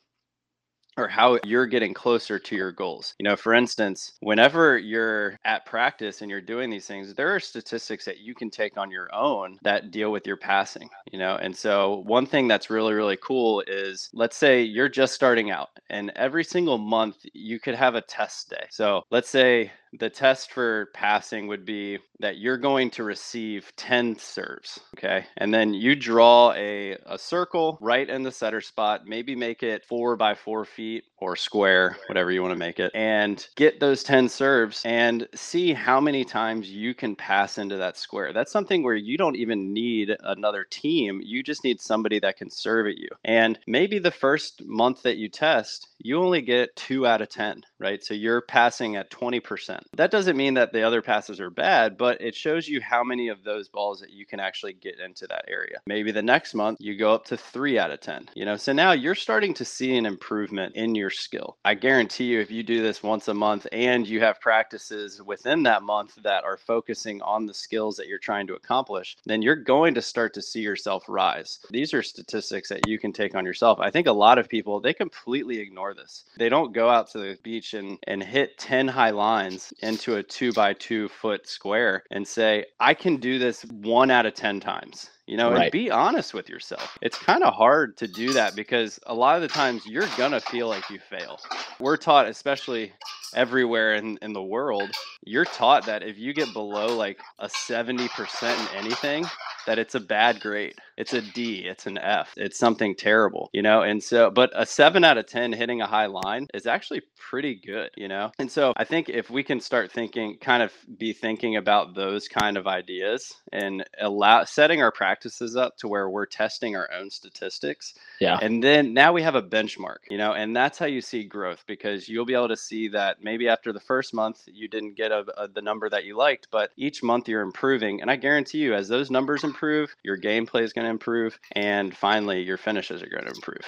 or 0.97 1.07
how 1.07 1.39
you're 1.43 1.65
getting 1.65 1.93
closer 1.93 2.39
to 2.39 2.55
your 2.55 2.71
goals. 2.71 3.15
You 3.19 3.23
know, 3.23 3.35
for 3.35 3.53
instance, 3.53 4.13
whenever 4.21 4.77
you're 4.77 5.37
at 5.45 5.65
practice 5.65 6.21
and 6.21 6.29
you're 6.29 6.41
doing 6.41 6.69
these 6.69 6.85
things, 6.85 7.13
there 7.13 7.33
are 7.33 7.39
statistics 7.39 8.05
that 8.05 8.19
you 8.19 8.35
can 8.35 8.49
take 8.49 8.77
on 8.77 8.91
your 8.91 9.13
own 9.13 9.57
that 9.63 9.91
deal 9.91 10.11
with 10.11 10.27
your 10.27 10.37
passing, 10.37 10.89
you 11.11 11.19
know. 11.19 11.35
And 11.37 11.55
so, 11.55 12.03
one 12.05 12.25
thing 12.25 12.47
that's 12.47 12.69
really, 12.69 12.93
really 12.93 13.17
cool 13.21 13.63
is 13.67 14.09
let's 14.13 14.37
say 14.37 14.61
you're 14.61 14.89
just 14.89 15.13
starting 15.13 15.51
out, 15.51 15.69
and 15.89 16.11
every 16.15 16.43
single 16.43 16.77
month 16.77 17.17
you 17.33 17.59
could 17.59 17.75
have 17.75 17.95
a 17.95 18.01
test 18.01 18.49
day. 18.49 18.65
So, 18.69 19.03
let's 19.11 19.29
say 19.29 19.71
the 19.99 20.09
test 20.09 20.51
for 20.51 20.89
passing 20.93 21.47
would 21.47 21.65
be 21.65 21.99
that 22.19 22.37
you're 22.37 22.57
going 22.57 22.89
to 22.91 23.03
receive 23.03 23.71
10 23.75 24.17
serves 24.17 24.79
okay? 24.97 25.25
And 25.37 25.53
then 25.53 25.73
you 25.73 25.95
draw 25.95 26.53
a, 26.53 26.97
a 27.05 27.17
circle 27.17 27.77
right 27.81 28.09
in 28.09 28.23
the 28.23 28.31
setter 28.31 28.61
spot 28.61 29.05
maybe 29.05 29.35
make 29.35 29.63
it 29.63 29.85
four 29.85 30.15
by 30.15 30.35
four 30.35 30.65
feet 30.65 31.03
or 31.17 31.35
square 31.35 31.97
whatever 32.07 32.31
you 32.31 32.41
want 32.41 32.53
to 32.53 32.59
make 32.59 32.79
it 32.79 32.91
and 32.93 33.47
get 33.55 33.79
those 33.79 34.03
10 34.03 34.29
serves 34.29 34.81
and 34.85 35.27
see 35.33 35.73
how 35.73 35.99
many 35.99 36.25
times 36.25 36.69
you 36.69 36.93
can 36.93 37.15
pass 37.15 37.57
into 37.57 37.77
that 37.77 37.97
square. 37.97 38.33
That's 38.33 38.51
something 38.51 38.83
where 38.83 38.95
you 38.95 39.17
don't 39.17 39.35
even 39.35 39.73
need 39.73 40.15
another 40.23 40.65
team 40.69 41.21
you 41.23 41.43
just 41.43 41.63
need 41.63 41.81
somebody 41.81 42.19
that 42.19 42.37
can 42.37 42.49
serve 42.49 42.87
at 42.87 42.97
you. 42.97 43.09
And 43.23 43.59
maybe 43.67 43.99
the 43.99 44.11
first 44.11 44.63
month 44.65 45.03
that 45.03 45.17
you 45.17 45.29
test 45.29 45.87
you 46.03 46.21
only 46.21 46.41
get 46.41 46.75
two 46.75 47.07
out 47.07 47.21
of 47.21 47.29
10 47.29 47.63
right 47.79 48.03
so 48.03 48.13
you're 48.13 48.41
passing 48.41 48.95
at 48.95 49.09
20% 49.11 49.81
that 49.95 50.11
doesn't 50.11 50.37
mean 50.37 50.53
that 50.55 50.73
the 50.73 50.83
other 50.83 51.01
passes 51.01 51.39
are 51.39 51.49
bad, 51.49 51.97
but 51.97 52.19
it 52.21 52.35
shows 52.35 52.67
you 52.67 52.81
how 52.81 53.03
many 53.03 53.27
of 53.27 53.43
those 53.43 53.69
balls 53.69 53.99
that 53.99 54.11
you 54.11 54.25
can 54.25 54.39
actually 54.39 54.73
get 54.73 54.99
into 54.99 55.27
that 55.27 55.45
area. 55.47 55.79
Maybe 55.85 56.11
the 56.11 56.21
next 56.21 56.53
month 56.53 56.79
you 56.81 56.97
go 56.97 57.13
up 57.13 57.25
to 57.25 57.37
three 57.37 57.77
out 57.77 57.91
of 57.91 58.01
10, 58.01 58.29
you 58.35 58.45
know, 58.45 58.57
so 58.57 58.73
now 58.73 58.91
you're 58.91 59.15
starting 59.15 59.53
to 59.55 59.65
see 59.65 59.95
an 59.95 60.05
improvement 60.05 60.75
in 60.75 60.95
your 60.95 61.09
skill. 61.09 61.57
I 61.65 61.75
guarantee 61.75 62.25
you, 62.25 62.39
if 62.39 62.51
you 62.51 62.63
do 62.63 62.81
this 62.81 63.03
once 63.03 63.27
a 63.27 63.33
month 63.33 63.67
and 63.71 64.07
you 64.07 64.19
have 64.21 64.41
practices 64.41 65.21
within 65.21 65.63
that 65.63 65.83
month 65.83 66.15
that 66.23 66.43
are 66.43 66.57
focusing 66.57 67.21
on 67.21 67.45
the 67.45 67.53
skills 67.53 67.95
that 67.97 68.07
you're 68.07 68.17
trying 68.17 68.47
to 68.47 68.55
accomplish, 68.55 69.15
then 69.25 69.41
you're 69.41 69.55
going 69.55 69.93
to 69.93 70.01
start 70.01 70.33
to 70.33 70.41
see 70.41 70.61
yourself 70.61 71.03
rise. 71.07 71.59
These 71.69 71.93
are 71.93 72.03
statistics 72.03 72.69
that 72.69 72.83
you 72.83 72.97
can 72.97 73.13
take 73.13 73.35
on 73.35 73.45
yourself. 73.45 73.79
I 73.79 73.91
think 73.91 74.07
a 74.07 74.11
lot 74.11 74.37
of 74.37 74.49
people, 74.49 74.79
they 74.79 74.93
completely 74.93 75.59
ignore 75.59 75.92
this. 75.93 76.25
They 76.37 76.49
don't 76.49 76.73
go 76.73 76.89
out 76.89 77.09
to 77.11 77.19
the 77.19 77.37
beach 77.43 77.73
and, 77.73 77.97
and 78.07 78.23
hit 78.23 78.57
10 78.57 78.87
high 78.87 79.11
lines 79.11 79.73
into 79.81 80.15
a 80.15 80.23
two 80.23 80.53
by 80.53 80.73
two 80.73 81.09
foot 81.09 81.47
square 81.47 82.03
and 82.11 82.27
say, 82.27 82.65
I 82.79 82.93
can 82.93 83.17
do 83.17 83.39
this 83.39 83.63
one 83.65 84.11
out 84.11 84.25
of 84.25 84.33
10 84.33 84.59
times 84.59 85.09
you 85.27 85.37
know, 85.37 85.51
right. 85.51 85.63
and 85.63 85.71
be 85.71 85.89
honest 85.89 86.33
with 86.33 86.49
yourself. 86.49 86.97
It's 87.01 87.17
kind 87.17 87.43
of 87.43 87.53
hard 87.53 87.97
to 87.97 88.07
do 88.07 88.33
that 88.33 88.55
because 88.55 88.99
a 89.05 89.13
lot 89.13 89.35
of 89.35 89.41
the 89.41 89.47
times 89.47 89.85
you're 89.85 90.07
gonna 90.17 90.41
feel 90.41 90.67
like 90.67 90.89
you 90.89 90.99
fail. 90.99 91.39
We're 91.79 91.97
taught, 91.97 92.27
especially 92.27 92.93
everywhere 93.35 93.95
in, 93.95 94.17
in 94.21 94.33
the 94.33 94.43
world, 94.43 94.91
you're 95.25 95.45
taught 95.45 95.85
that 95.85 96.03
if 96.03 96.17
you 96.17 96.33
get 96.33 96.53
below 96.53 96.95
like 96.95 97.19
a 97.39 97.47
70% 97.47 98.59
in 98.59 98.77
anything, 98.77 99.25
that 99.65 99.79
it's 99.79 99.95
a 99.95 99.99
bad 99.99 100.39
grade. 100.39 100.75
It's 100.97 101.13
a 101.13 101.21
D, 101.21 101.65
it's 101.65 101.87
an 101.87 101.97
F, 101.97 102.33
it's 102.37 102.59
something 102.59 102.95
terrible, 102.95 103.49
you 103.53 103.61
know? 103.61 103.81
And 103.81 104.03
so, 104.03 104.29
but 104.29 104.51
a 104.53 104.65
seven 104.65 105.03
out 105.03 105.17
of 105.17 105.25
10 105.25 105.53
hitting 105.53 105.81
a 105.81 105.87
high 105.87 106.05
line 106.05 106.47
is 106.53 106.67
actually 106.67 107.01
pretty 107.29 107.59
good, 107.65 107.89
you 107.95 108.07
know? 108.07 108.31
And 108.37 108.51
so 108.51 108.73
I 108.77 108.83
think 108.83 109.09
if 109.09 109.29
we 109.29 109.43
can 109.43 109.59
start 109.59 109.91
thinking, 109.91 110.37
kind 110.39 110.61
of 110.61 110.71
be 110.97 111.13
thinking 111.13 111.55
about 111.55 111.95
those 111.95 112.27
kind 112.27 112.57
of 112.57 112.67
ideas 112.67 113.33
and 113.51 113.83
allow 113.99 114.43
setting 114.43 114.81
our 114.81 114.91
practices 115.13 115.55
up 115.55 115.77
to 115.77 115.87
where 115.87 116.09
we're 116.09 116.25
testing 116.25 116.75
our 116.75 116.91
own 116.91 117.07
statistics. 117.07 117.93
Yeah. 118.19 118.39
And 118.41 118.63
then 118.63 118.95
now 118.95 119.13
we 119.13 119.21
have 119.21 119.35
a 119.35 119.43
benchmark, 119.43 119.97
you 120.09 120.17
know, 120.17 120.33
and 120.33 120.55
that's 120.55 120.79
how 120.79 120.87
you 120.87 121.01
see 121.01 121.23
growth 121.23 121.63
because 121.67 122.09
you'll 122.09 122.25
be 122.25 122.33
able 122.33 122.47
to 122.47 122.57
see 122.57 122.87
that 122.87 123.23
maybe 123.23 123.47
after 123.47 123.71
the 123.71 123.79
first 123.79 124.11
month 124.11 124.41
you 124.47 124.67
didn't 124.67 124.95
get 124.95 125.11
a, 125.11 125.23
a, 125.37 125.47
the 125.47 125.61
number 125.61 125.87
that 125.87 126.05
you 126.05 126.17
liked, 126.17 126.47
but 126.49 126.71
each 126.77 127.03
month 127.03 127.27
you're 127.27 127.43
improving. 127.43 128.01
And 128.01 128.09
I 128.09 128.15
guarantee 128.15 128.57
you, 128.57 128.73
as 128.73 128.87
those 128.87 129.11
numbers 129.11 129.43
improve, 129.43 129.95
your 130.01 130.17
gameplay 130.17 130.63
is 130.63 130.73
going 130.73 130.85
to 130.85 130.89
improve, 130.91 131.37
and 131.51 131.95
finally 131.95 132.41
your 132.41 132.57
finishes 132.57 133.03
are 133.03 133.09
going 133.09 133.25
to 133.25 133.35
improve. 133.35 133.65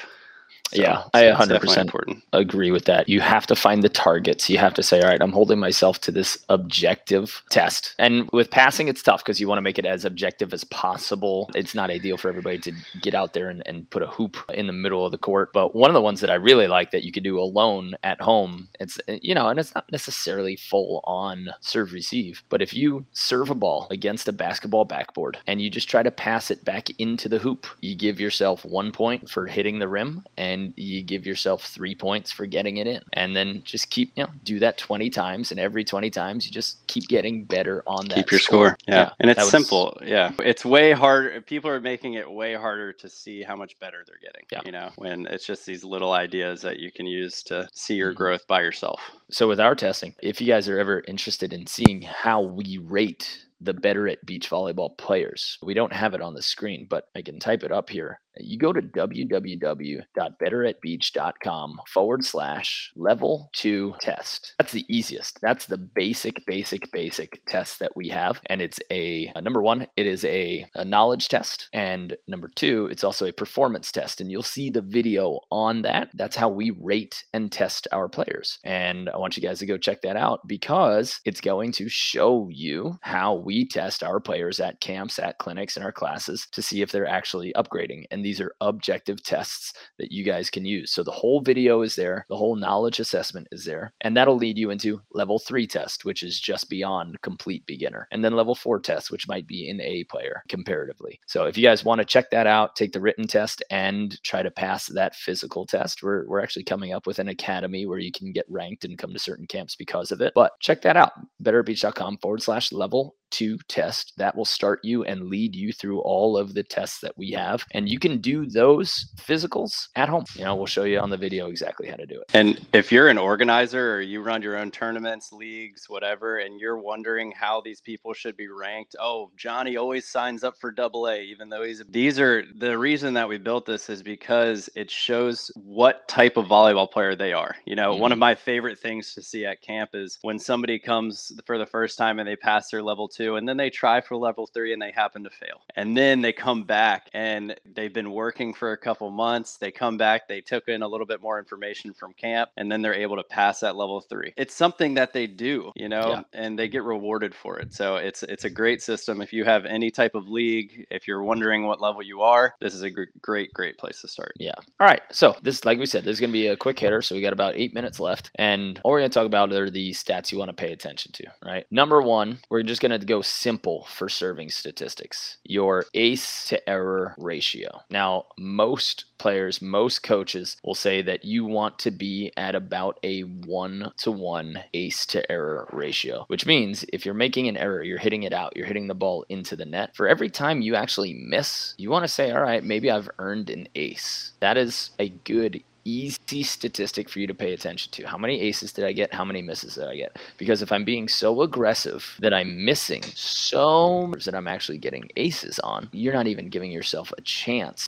So, 0.73 0.81
yeah, 0.81 1.03
I 1.13 1.23
100% 1.23 2.21
agree 2.33 2.71
with 2.71 2.85
that. 2.85 3.07
You 3.07 3.21
have 3.21 3.45
to 3.47 3.55
find 3.55 3.83
the 3.83 3.89
targets. 3.89 4.49
You 4.49 4.57
have 4.57 4.73
to 4.73 4.83
say, 4.83 4.99
all 5.01 5.09
right, 5.09 5.21
I'm 5.21 5.31
holding 5.31 5.59
myself 5.59 6.01
to 6.01 6.11
this 6.11 6.37
objective 6.49 7.43
test. 7.49 7.93
And 7.99 8.27
with 8.33 8.49
passing, 8.49 8.87
it's 8.87 9.03
tough 9.03 9.23
because 9.23 9.39
you 9.39 9.47
want 9.47 9.59
to 9.59 9.61
make 9.61 9.77
it 9.77 9.85
as 9.85 10.05
objective 10.05 10.53
as 10.53 10.63
possible. 10.65 11.51
It's 11.53 11.75
not 11.75 11.91
ideal 11.91 12.17
for 12.17 12.29
everybody 12.29 12.57
to 12.59 12.73
get 13.01 13.13
out 13.13 13.33
there 13.33 13.49
and, 13.49 13.61
and 13.67 13.89
put 13.91 14.01
a 14.01 14.07
hoop 14.07 14.37
in 14.53 14.65
the 14.65 14.73
middle 14.73 15.05
of 15.05 15.11
the 15.11 15.19
court. 15.19 15.53
But 15.53 15.75
one 15.75 15.91
of 15.91 15.93
the 15.93 16.01
ones 16.01 16.19
that 16.21 16.31
I 16.31 16.35
really 16.35 16.67
like 16.67 16.91
that 16.91 17.03
you 17.03 17.11
could 17.11 17.23
do 17.23 17.39
alone 17.39 17.95
at 18.03 18.19
home, 18.19 18.67
it's, 18.79 18.99
eh, 19.07 19.19
you 19.21 19.35
know, 19.35 19.49
and 19.49 19.59
it's 19.59 19.75
not 19.75 19.91
necessarily 19.91 20.55
full 20.55 21.01
on 21.05 21.49
serve 21.61 21.93
receive, 21.93 22.43
but 22.49 22.61
if 22.63 22.73
you 22.73 23.05
serve 23.13 23.51
a 23.51 23.55
ball 23.55 23.87
against 23.91 24.27
a 24.27 24.33
basketball 24.33 24.85
backboard 24.85 25.37
and 25.45 25.61
you 25.61 25.69
just 25.69 25.89
try 25.89 26.01
to 26.01 26.11
pass 26.11 26.49
it 26.49 26.65
back 26.65 26.89
into 26.99 27.29
the 27.29 27.39
hoop, 27.39 27.67
you 27.81 27.95
give 27.95 28.19
yourself 28.19 28.65
one 28.65 28.91
point 28.91 29.29
for 29.29 29.45
hitting 29.45 29.77
the 29.77 29.87
rim 29.87 30.23
and 30.37 30.64
and 30.65 30.73
you 30.77 31.03
give 31.03 31.25
yourself 31.25 31.65
three 31.65 31.95
points 31.95 32.31
for 32.31 32.45
getting 32.45 32.77
it 32.77 32.87
in. 32.87 33.01
And 33.13 33.35
then 33.35 33.61
just 33.63 33.89
keep, 33.89 34.11
you 34.15 34.23
know, 34.23 34.29
do 34.43 34.59
that 34.59 34.77
20 34.77 35.09
times. 35.09 35.51
And 35.51 35.59
every 35.59 35.83
20 35.83 36.09
times, 36.09 36.45
you 36.45 36.51
just 36.51 36.85
keep 36.87 37.07
getting 37.07 37.43
better 37.45 37.83
on 37.87 38.07
that. 38.09 38.15
Keep 38.15 38.31
your 38.31 38.39
score. 38.39 38.67
score. 38.69 38.77
Yeah. 38.87 38.95
yeah. 38.95 39.09
And 39.19 39.29
it's 39.29 39.39
was, 39.39 39.51
simple. 39.51 39.97
Yeah. 40.03 40.31
It's 40.39 40.65
way 40.65 40.91
harder. 40.91 41.41
People 41.41 41.69
are 41.69 41.79
making 41.79 42.15
it 42.15 42.29
way 42.29 42.55
harder 42.55 42.93
to 42.93 43.09
see 43.09 43.43
how 43.43 43.55
much 43.55 43.79
better 43.79 44.03
they're 44.07 44.19
getting, 44.21 44.45
yeah. 44.51 44.61
you 44.65 44.71
know, 44.71 44.91
when 44.97 45.27
it's 45.27 45.45
just 45.45 45.65
these 45.65 45.83
little 45.83 46.13
ideas 46.13 46.61
that 46.61 46.79
you 46.79 46.91
can 46.91 47.05
use 47.05 47.43
to 47.43 47.67
see 47.73 47.95
your 47.95 48.11
mm-hmm. 48.11 48.17
growth 48.17 48.47
by 48.47 48.61
yourself. 48.61 48.99
So 49.29 49.47
with 49.47 49.59
our 49.59 49.75
testing, 49.75 50.15
if 50.21 50.41
you 50.41 50.47
guys 50.47 50.67
are 50.67 50.79
ever 50.79 51.03
interested 51.07 51.53
in 51.53 51.67
seeing 51.67 52.01
how 52.01 52.41
we 52.41 52.77
rate 52.77 53.41
the 53.61 53.73
better 53.73 54.07
at 54.07 54.23
beach 54.25 54.49
volleyball 54.49 54.95
players. 54.97 55.57
We 55.63 55.73
don't 55.73 55.93
have 55.93 56.13
it 56.13 56.21
on 56.21 56.33
the 56.33 56.41
screen, 56.41 56.87
but 56.89 57.07
I 57.15 57.21
can 57.21 57.39
type 57.39 57.63
it 57.63 57.71
up 57.71 57.89
here 57.89 58.19
you 58.37 58.57
go 58.57 58.73
to 58.73 58.81
www.betteratbeach.com 58.81 61.81
forward 61.87 62.25
slash 62.25 62.91
level 62.95 63.51
two 63.53 63.93
test. 63.99 64.55
That's 64.57 64.71
the 64.71 64.85
easiest. 64.93 65.39
That's 65.41 65.67
the 65.67 65.77
basic, 65.77 66.45
basic, 66.45 66.91
basic 66.91 67.41
test 67.47 67.79
that 67.79 67.95
we 67.95 68.09
have. 68.09 68.41
And 68.47 68.61
it's 68.61 68.79
a, 68.91 69.31
a 69.35 69.41
number 69.41 69.61
one, 69.61 69.87
it 69.95 70.05
is 70.05 70.25
a, 70.25 70.65
a 70.75 70.83
knowledge 70.83 71.27
test. 71.27 71.69
And 71.73 72.15
number 72.27 72.49
two, 72.55 72.87
it's 72.91 73.03
also 73.03 73.25
a 73.25 73.33
performance 73.33 73.91
test. 73.91 74.21
And 74.21 74.31
you'll 74.31 74.43
see 74.43 74.69
the 74.69 74.81
video 74.81 75.39
on 75.51 75.81
that. 75.83 76.09
That's 76.13 76.35
how 76.35 76.49
we 76.49 76.71
rate 76.81 77.23
and 77.33 77.51
test 77.51 77.87
our 77.91 78.09
players. 78.09 78.59
And 78.63 79.09
I 79.09 79.17
want 79.17 79.37
you 79.37 79.43
guys 79.43 79.59
to 79.59 79.65
go 79.65 79.77
check 79.77 80.01
that 80.01 80.17
out 80.17 80.47
because 80.47 81.19
it's 81.25 81.41
going 81.41 81.71
to 81.73 81.89
show 81.89 82.49
you 82.51 82.97
how 83.01 83.35
we 83.35 83.67
test 83.67 84.03
our 84.03 84.19
players 84.19 84.59
at 84.59 84.81
camps, 84.81 85.19
at 85.19 85.37
clinics, 85.37 85.75
and 85.75 85.85
our 85.85 85.91
classes 85.91 86.47
to 86.51 86.61
see 86.61 86.81
if 86.81 86.91
they're 86.91 87.07
actually 87.07 87.53
upgrading. 87.53 88.05
And 88.11 88.24
these 88.25 88.41
are 88.41 88.55
objective 88.61 89.21
tests 89.23 89.73
that 89.99 90.11
you 90.11 90.23
guys 90.23 90.49
can 90.49 90.65
use. 90.65 90.91
So 90.91 91.03
the 91.03 91.11
whole 91.11 91.41
video 91.41 91.83
is 91.83 91.95
there, 91.95 92.25
the 92.27 92.35
whole 92.35 92.55
knowledge 92.55 92.99
assessment 92.99 93.47
is 93.51 93.63
there, 93.63 93.93
and 94.01 94.17
that'll 94.17 94.35
lead 94.35 94.57
you 94.57 94.71
into 94.71 94.99
level 95.13 95.37
three 95.37 95.67
test, 95.67 96.05
which 96.05 96.23
is 96.23 96.39
just 96.39 96.69
beyond 96.69 97.21
complete 97.21 97.65
beginner, 97.67 98.07
and 98.11 98.25
then 98.25 98.35
level 98.35 98.55
four 98.55 98.79
test, 98.79 99.11
which 99.11 99.27
might 99.27 99.45
be 99.45 99.69
an 99.69 99.79
A 99.79 100.03
player 100.05 100.41
comparatively. 100.49 101.19
So 101.27 101.45
if 101.45 101.55
you 101.55 101.63
guys 101.63 101.85
want 101.85 101.99
to 101.99 102.05
check 102.05 102.31
that 102.31 102.47
out, 102.47 102.75
take 102.75 102.93
the 102.93 103.01
written 103.01 103.27
test 103.27 103.63
and 103.69 104.21
try 104.23 104.41
to 104.41 104.49
pass 104.49 104.87
that 104.87 105.15
physical 105.15 105.65
test, 105.67 106.01
we're, 106.01 106.27
we're 106.27 106.41
actually 106.41 106.63
coming 106.63 106.93
up 106.93 107.05
with 107.05 107.19
an 107.19 107.27
academy 107.27 107.85
where 107.85 107.99
you 107.99 108.11
can 108.11 108.31
get 108.31 108.45
ranked 108.49 108.85
and 108.85 108.97
come 108.97 109.13
to 109.13 109.19
certain 109.19 109.45
camps 109.45 109.75
because 109.75 110.11
of 110.11 110.21
it. 110.21 110.33
But 110.33 110.53
check 110.61 110.81
that 110.81 110.97
out, 110.97 111.11
betteratbeach.com 111.43 112.17
forward 112.17 112.41
slash 112.41 112.71
level 112.71 113.15
two 113.35 113.57
test 113.67 114.13
that 114.15 114.35
will 114.35 114.45
start 114.45 114.79
you 114.83 115.03
and 115.03 115.27
lead 115.29 115.55
you 115.55 115.73
through 115.73 115.99
all 115.99 116.37
of 116.37 116.53
the 116.53 116.63
tests 116.63 117.01
that 117.01 117.17
we 117.17 117.31
have. 117.31 117.65
And 117.71 117.89
you 117.89 117.99
can 117.99 118.21
do 118.21 118.45
those 118.45 119.11
physicals 119.17 119.89
at 119.97 120.07
home. 120.07 120.23
You 120.35 120.45
know, 120.45 120.55
we'll 120.55 120.67
show 120.67 120.85
you 120.85 120.99
on 120.99 121.09
the 121.09 121.17
video 121.17 121.47
exactly 121.47 121.89
how 121.89 121.97
to 121.97 122.05
do 122.05 122.21
it. 122.21 122.31
And 122.33 122.65
if 122.73 122.93
you're 122.93 123.09
an 123.09 123.17
organizer 123.17 123.95
or 123.95 124.01
you 124.01 124.21
run 124.21 124.41
your 124.41 124.57
own 124.57 124.71
tournaments, 124.71 125.33
leagues, 125.33 125.89
whatever, 125.89 126.37
and 126.37 126.61
you're 126.61 126.77
wondering 126.77 127.33
how 127.33 127.59
these 127.59 127.81
people 127.81 128.13
should 128.13 128.37
be 128.37 128.47
ranked, 128.47 128.95
oh, 129.01 129.31
Johnny 129.35 129.75
always 129.75 130.07
signs 130.07 130.43
up 130.45 130.55
for 130.57 130.71
double 130.71 131.09
A, 131.09 131.21
even 131.21 131.49
though 131.49 131.63
he's 131.63 131.83
these 131.89 132.19
are 132.19 132.45
the 132.57 132.77
reason 132.77 133.13
that 133.15 133.27
we 133.27 133.37
built 133.37 133.65
this 133.65 133.89
is 133.89 134.01
because 134.01 134.69
it 134.75 134.89
shows 134.89 135.51
what 135.55 136.07
type 136.07 136.37
of 136.37 136.45
volleyball 136.45 136.89
player 136.89 137.15
they 137.15 137.33
are. 137.33 137.55
You 137.65 137.75
know, 137.75 137.91
mm-hmm. 137.91 138.01
one 138.01 138.11
of 138.13 138.17
my 138.17 138.35
favorite 138.35 138.79
things 138.79 139.13
to 139.15 139.21
see 139.21 139.45
at 139.45 139.61
camp 139.61 139.91
is 139.93 140.19
when 140.21 140.39
somebody 140.39 140.79
comes 140.79 141.33
for 141.45 141.57
the 141.57 141.65
first 141.65 141.97
time 141.97 142.19
and 142.19 142.27
they 142.27 142.35
pass 142.35 142.69
their 142.69 142.83
level 142.83 143.07
two 143.07 143.24
and 143.33 143.47
then 143.47 143.57
they 143.57 143.69
try 143.69 144.01
for 144.01 144.15
level 144.15 144.45
three 144.45 144.73
and 144.73 144.81
they 144.81 144.91
happen 144.91 145.23
to 145.23 145.29
fail. 145.29 145.61
And 145.75 145.97
then 145.97 146.21
they 146.21 146.33
come 146.33 146.63
back 146.63 147.09
and 147.13 147.55
they've 147.73 147.93
been 147.93 148.11
working 148.11 148.53
for 148.53 148.71
a 148.73 148.77
couple 148.77 149.09
months. 149.09 149.57
They 149.57 149.71
come 149.71 149.97
back, 149.97 150.27
they 150.27 150.41
took 150.41 150.67
in 150.67 150.83
a 150.83 150.87
little 150.87 151.07
bit 151.07 151.21
more 151.21 151.39
information 151.39 151.93
from 151.93 152.13
camp, 152.13 152.51
and 152.57 152.71
then 152.71 152.81
they're 152.81 152.93
able 152.93 153.15
to 153.15 153.23
pass 153.23 153.59
that 153.61 153.75
level 153.75 154.01
three. 154.01 154.33
It's 154.37 154.53
something 154.53 154.93
that 154.95 155.13
they 155.13 155.27
do, 155.27 155.71
you 155.75 155.89
know, 155.89 156.09
yeah. 156.09 156.21
and 156.33 156.57
they 156.57 156.67
get 156.67 156.83
rewarded 156.83 157.33
for 157.33 157.57
it. 157.59 157.73
So 157.73 157.95
it's 157.95 158.23
it's 158.23 158.45
a 158.45 158.49
great 158.49 158.81
system. 158.81 159.21
If 159.21 159.33
you 159.33 159.43
have 159.45 159.65
any 159.65 159.89
type 159.91 160.15
of 160.15 160.29
league, 160.29 160.85
if 160.91 161.07
you're 161.07 161.23
wondering 161.23 161.65
what 161.65 161.81
level 161.81 162.03
you 162.03 162.21
are, 162.21 162.53
this 162.59 162.73
is 162.73 162.83
a 162.83 162.91
great, 163.21 163.53
great 163.53 163.77
place 163.77 164.01
to 164.01 164.07
start. 164.07 164.33
Yeah. 164.37 164.53
All 164.79 164.87
right. 164.87 165.01
So 165.11 165.35
this, 165.41 165.65
like 165.65 165.79
we 165.79 165.85
said, 165.85 166.03
this 166.03 166.13
is 166.13 166.19
going 166.19 166.31
to 166.31 166.33
be 166.33 166.47
a 166.47 166.57
quick 166.57 166.79
hitter. 166.79 167.01
So 167.01 167.15
we 167.15 167.21
got 167.21 167.33
about 167.33 167.55
eight 167.55 167.73
minutes 167.73 167.99
left, 167.99 168.31
and 168.35 168.79
all 168.83 168.91
we're 168.91 168.99
going 168.99 169.09
to 169.09 169.13
talk 169.13 169.25
about 169.25 169.51
are 169.53 169.69
the 169.69 169.91
stats 169.91 170.31
you 170.31 170.37
want 170.37 170.49
to 170.49 170.53
pay 170.53 170.71
attention 170.71 171.11
to. 171.13 171.25
Right. 171.43 171.65
Number 171.71 172.01
one, 172.01 172.39
we're 172.49 172.63
just 172.63 172.81
going 172.81 172.99
to 172.99 173.04
go 173.05 173.21
simple 173.21 173.85
for 173.89 174.09
serving 174.09 174.49
statistics 174.49 175.37
your 175.43 175.85
ace 175.93 176.47
to 176.49 176.69
error 176.69 177.15
ratio. 177.17 177.81
Now, 177.89 178.25
most 178.37 179.05
players, 179.17 179.61
most 179.61 180.03
coaches 180.03 180.57
will 180.63 180.75
say 180.75 181.01
that 181.01 181.23
you 181.23 181.45
want 181.45 181.79
to 181.79 181.91
be 181.91 182.31
at 182.37 182.55
about 182.55 182.99
a 183.03 183.21
one 183.21 183.91
to 183.99 184.11
one 184.11 184.63
ace 184.73 185.05
to 185.07 185.31
error 185.31 185.69
ratio, 185.71 186.25
which 186.27 186.45
means 186.45 186.85
if 186.91 187.05
you're 187.05 187.13
making 187.13 187.47
an 187.47 187.57
error, 187.57 187.83
you're 187.83 187.97
hitting 187.97 188.23
it 188.23 188.33
out, 188.33 188.55
you're 188.55 188.65
hitting 188.65 188.87
the 188.87 188.95
ball 188.95 189.25
into 189.29 189.55
the 189.55 189.65
net. 189.65 189.95
For 189.95 190.07
every 190.07 190.29
time 190.29 190.61
you 190.61 190.75
actually 190.75 191.13
miss, 191.13 191.73
you 191.77 191.89
want 191.89 192.03
to 192.03 192.09
say, 192.09 192.31
all 192.31 192.41
right, 192.41 192.63
maybe 192.63 192.91
I've 192.91 193.09
earned 193.19 193.49
an 193.49 193.67
ace. 193.75 194.33
That 194.39 194.57
is 194.57 194.91
a 194.99 195.09
good 195.09 195.63
easy 195.85 196.43
statistic 196.43 197.07
for 197.09 197.19
you 197.19 197.27
to 197.27 197.33
pay 197.33 197.53
attention 197.53 197.91
to. 197.93 198.07
How 198.07 198.17
many 198.17 198.41
aces 198.41 198.73
did 198.73 198.85
I 198.85 198.91
get? 198.91 199.13
How 199.13 199.23
many 199.23 199.41
misses 199.41 199.75
did 199.75 199.85
I 199.85 199.95
get? 199.95 200.17
Because 200.37 200.61
if 200.61 200.71
I'm 200.71 200.83
being 200.83 201.07
so 201.07 201.43
aggressive 201.43 202.17
that 202.19 202.33
I'm 202.33 202.65
missing 202.65 203.03
so 203.03 204.07
much 204.07 204.25
that 204.25 204.35
I'm 204.35 204.47
actually 204.47 204.79
getting 204.79 205.09
aces 205.15 205.59
on, 205.59 205.87
you're 205.93 206.13
not 206.13 206.27
even 206.27 206.49
giving 206.49 206.71
yourself 206.71 207.13
a 207.17 207.21
chance 207.21 207.87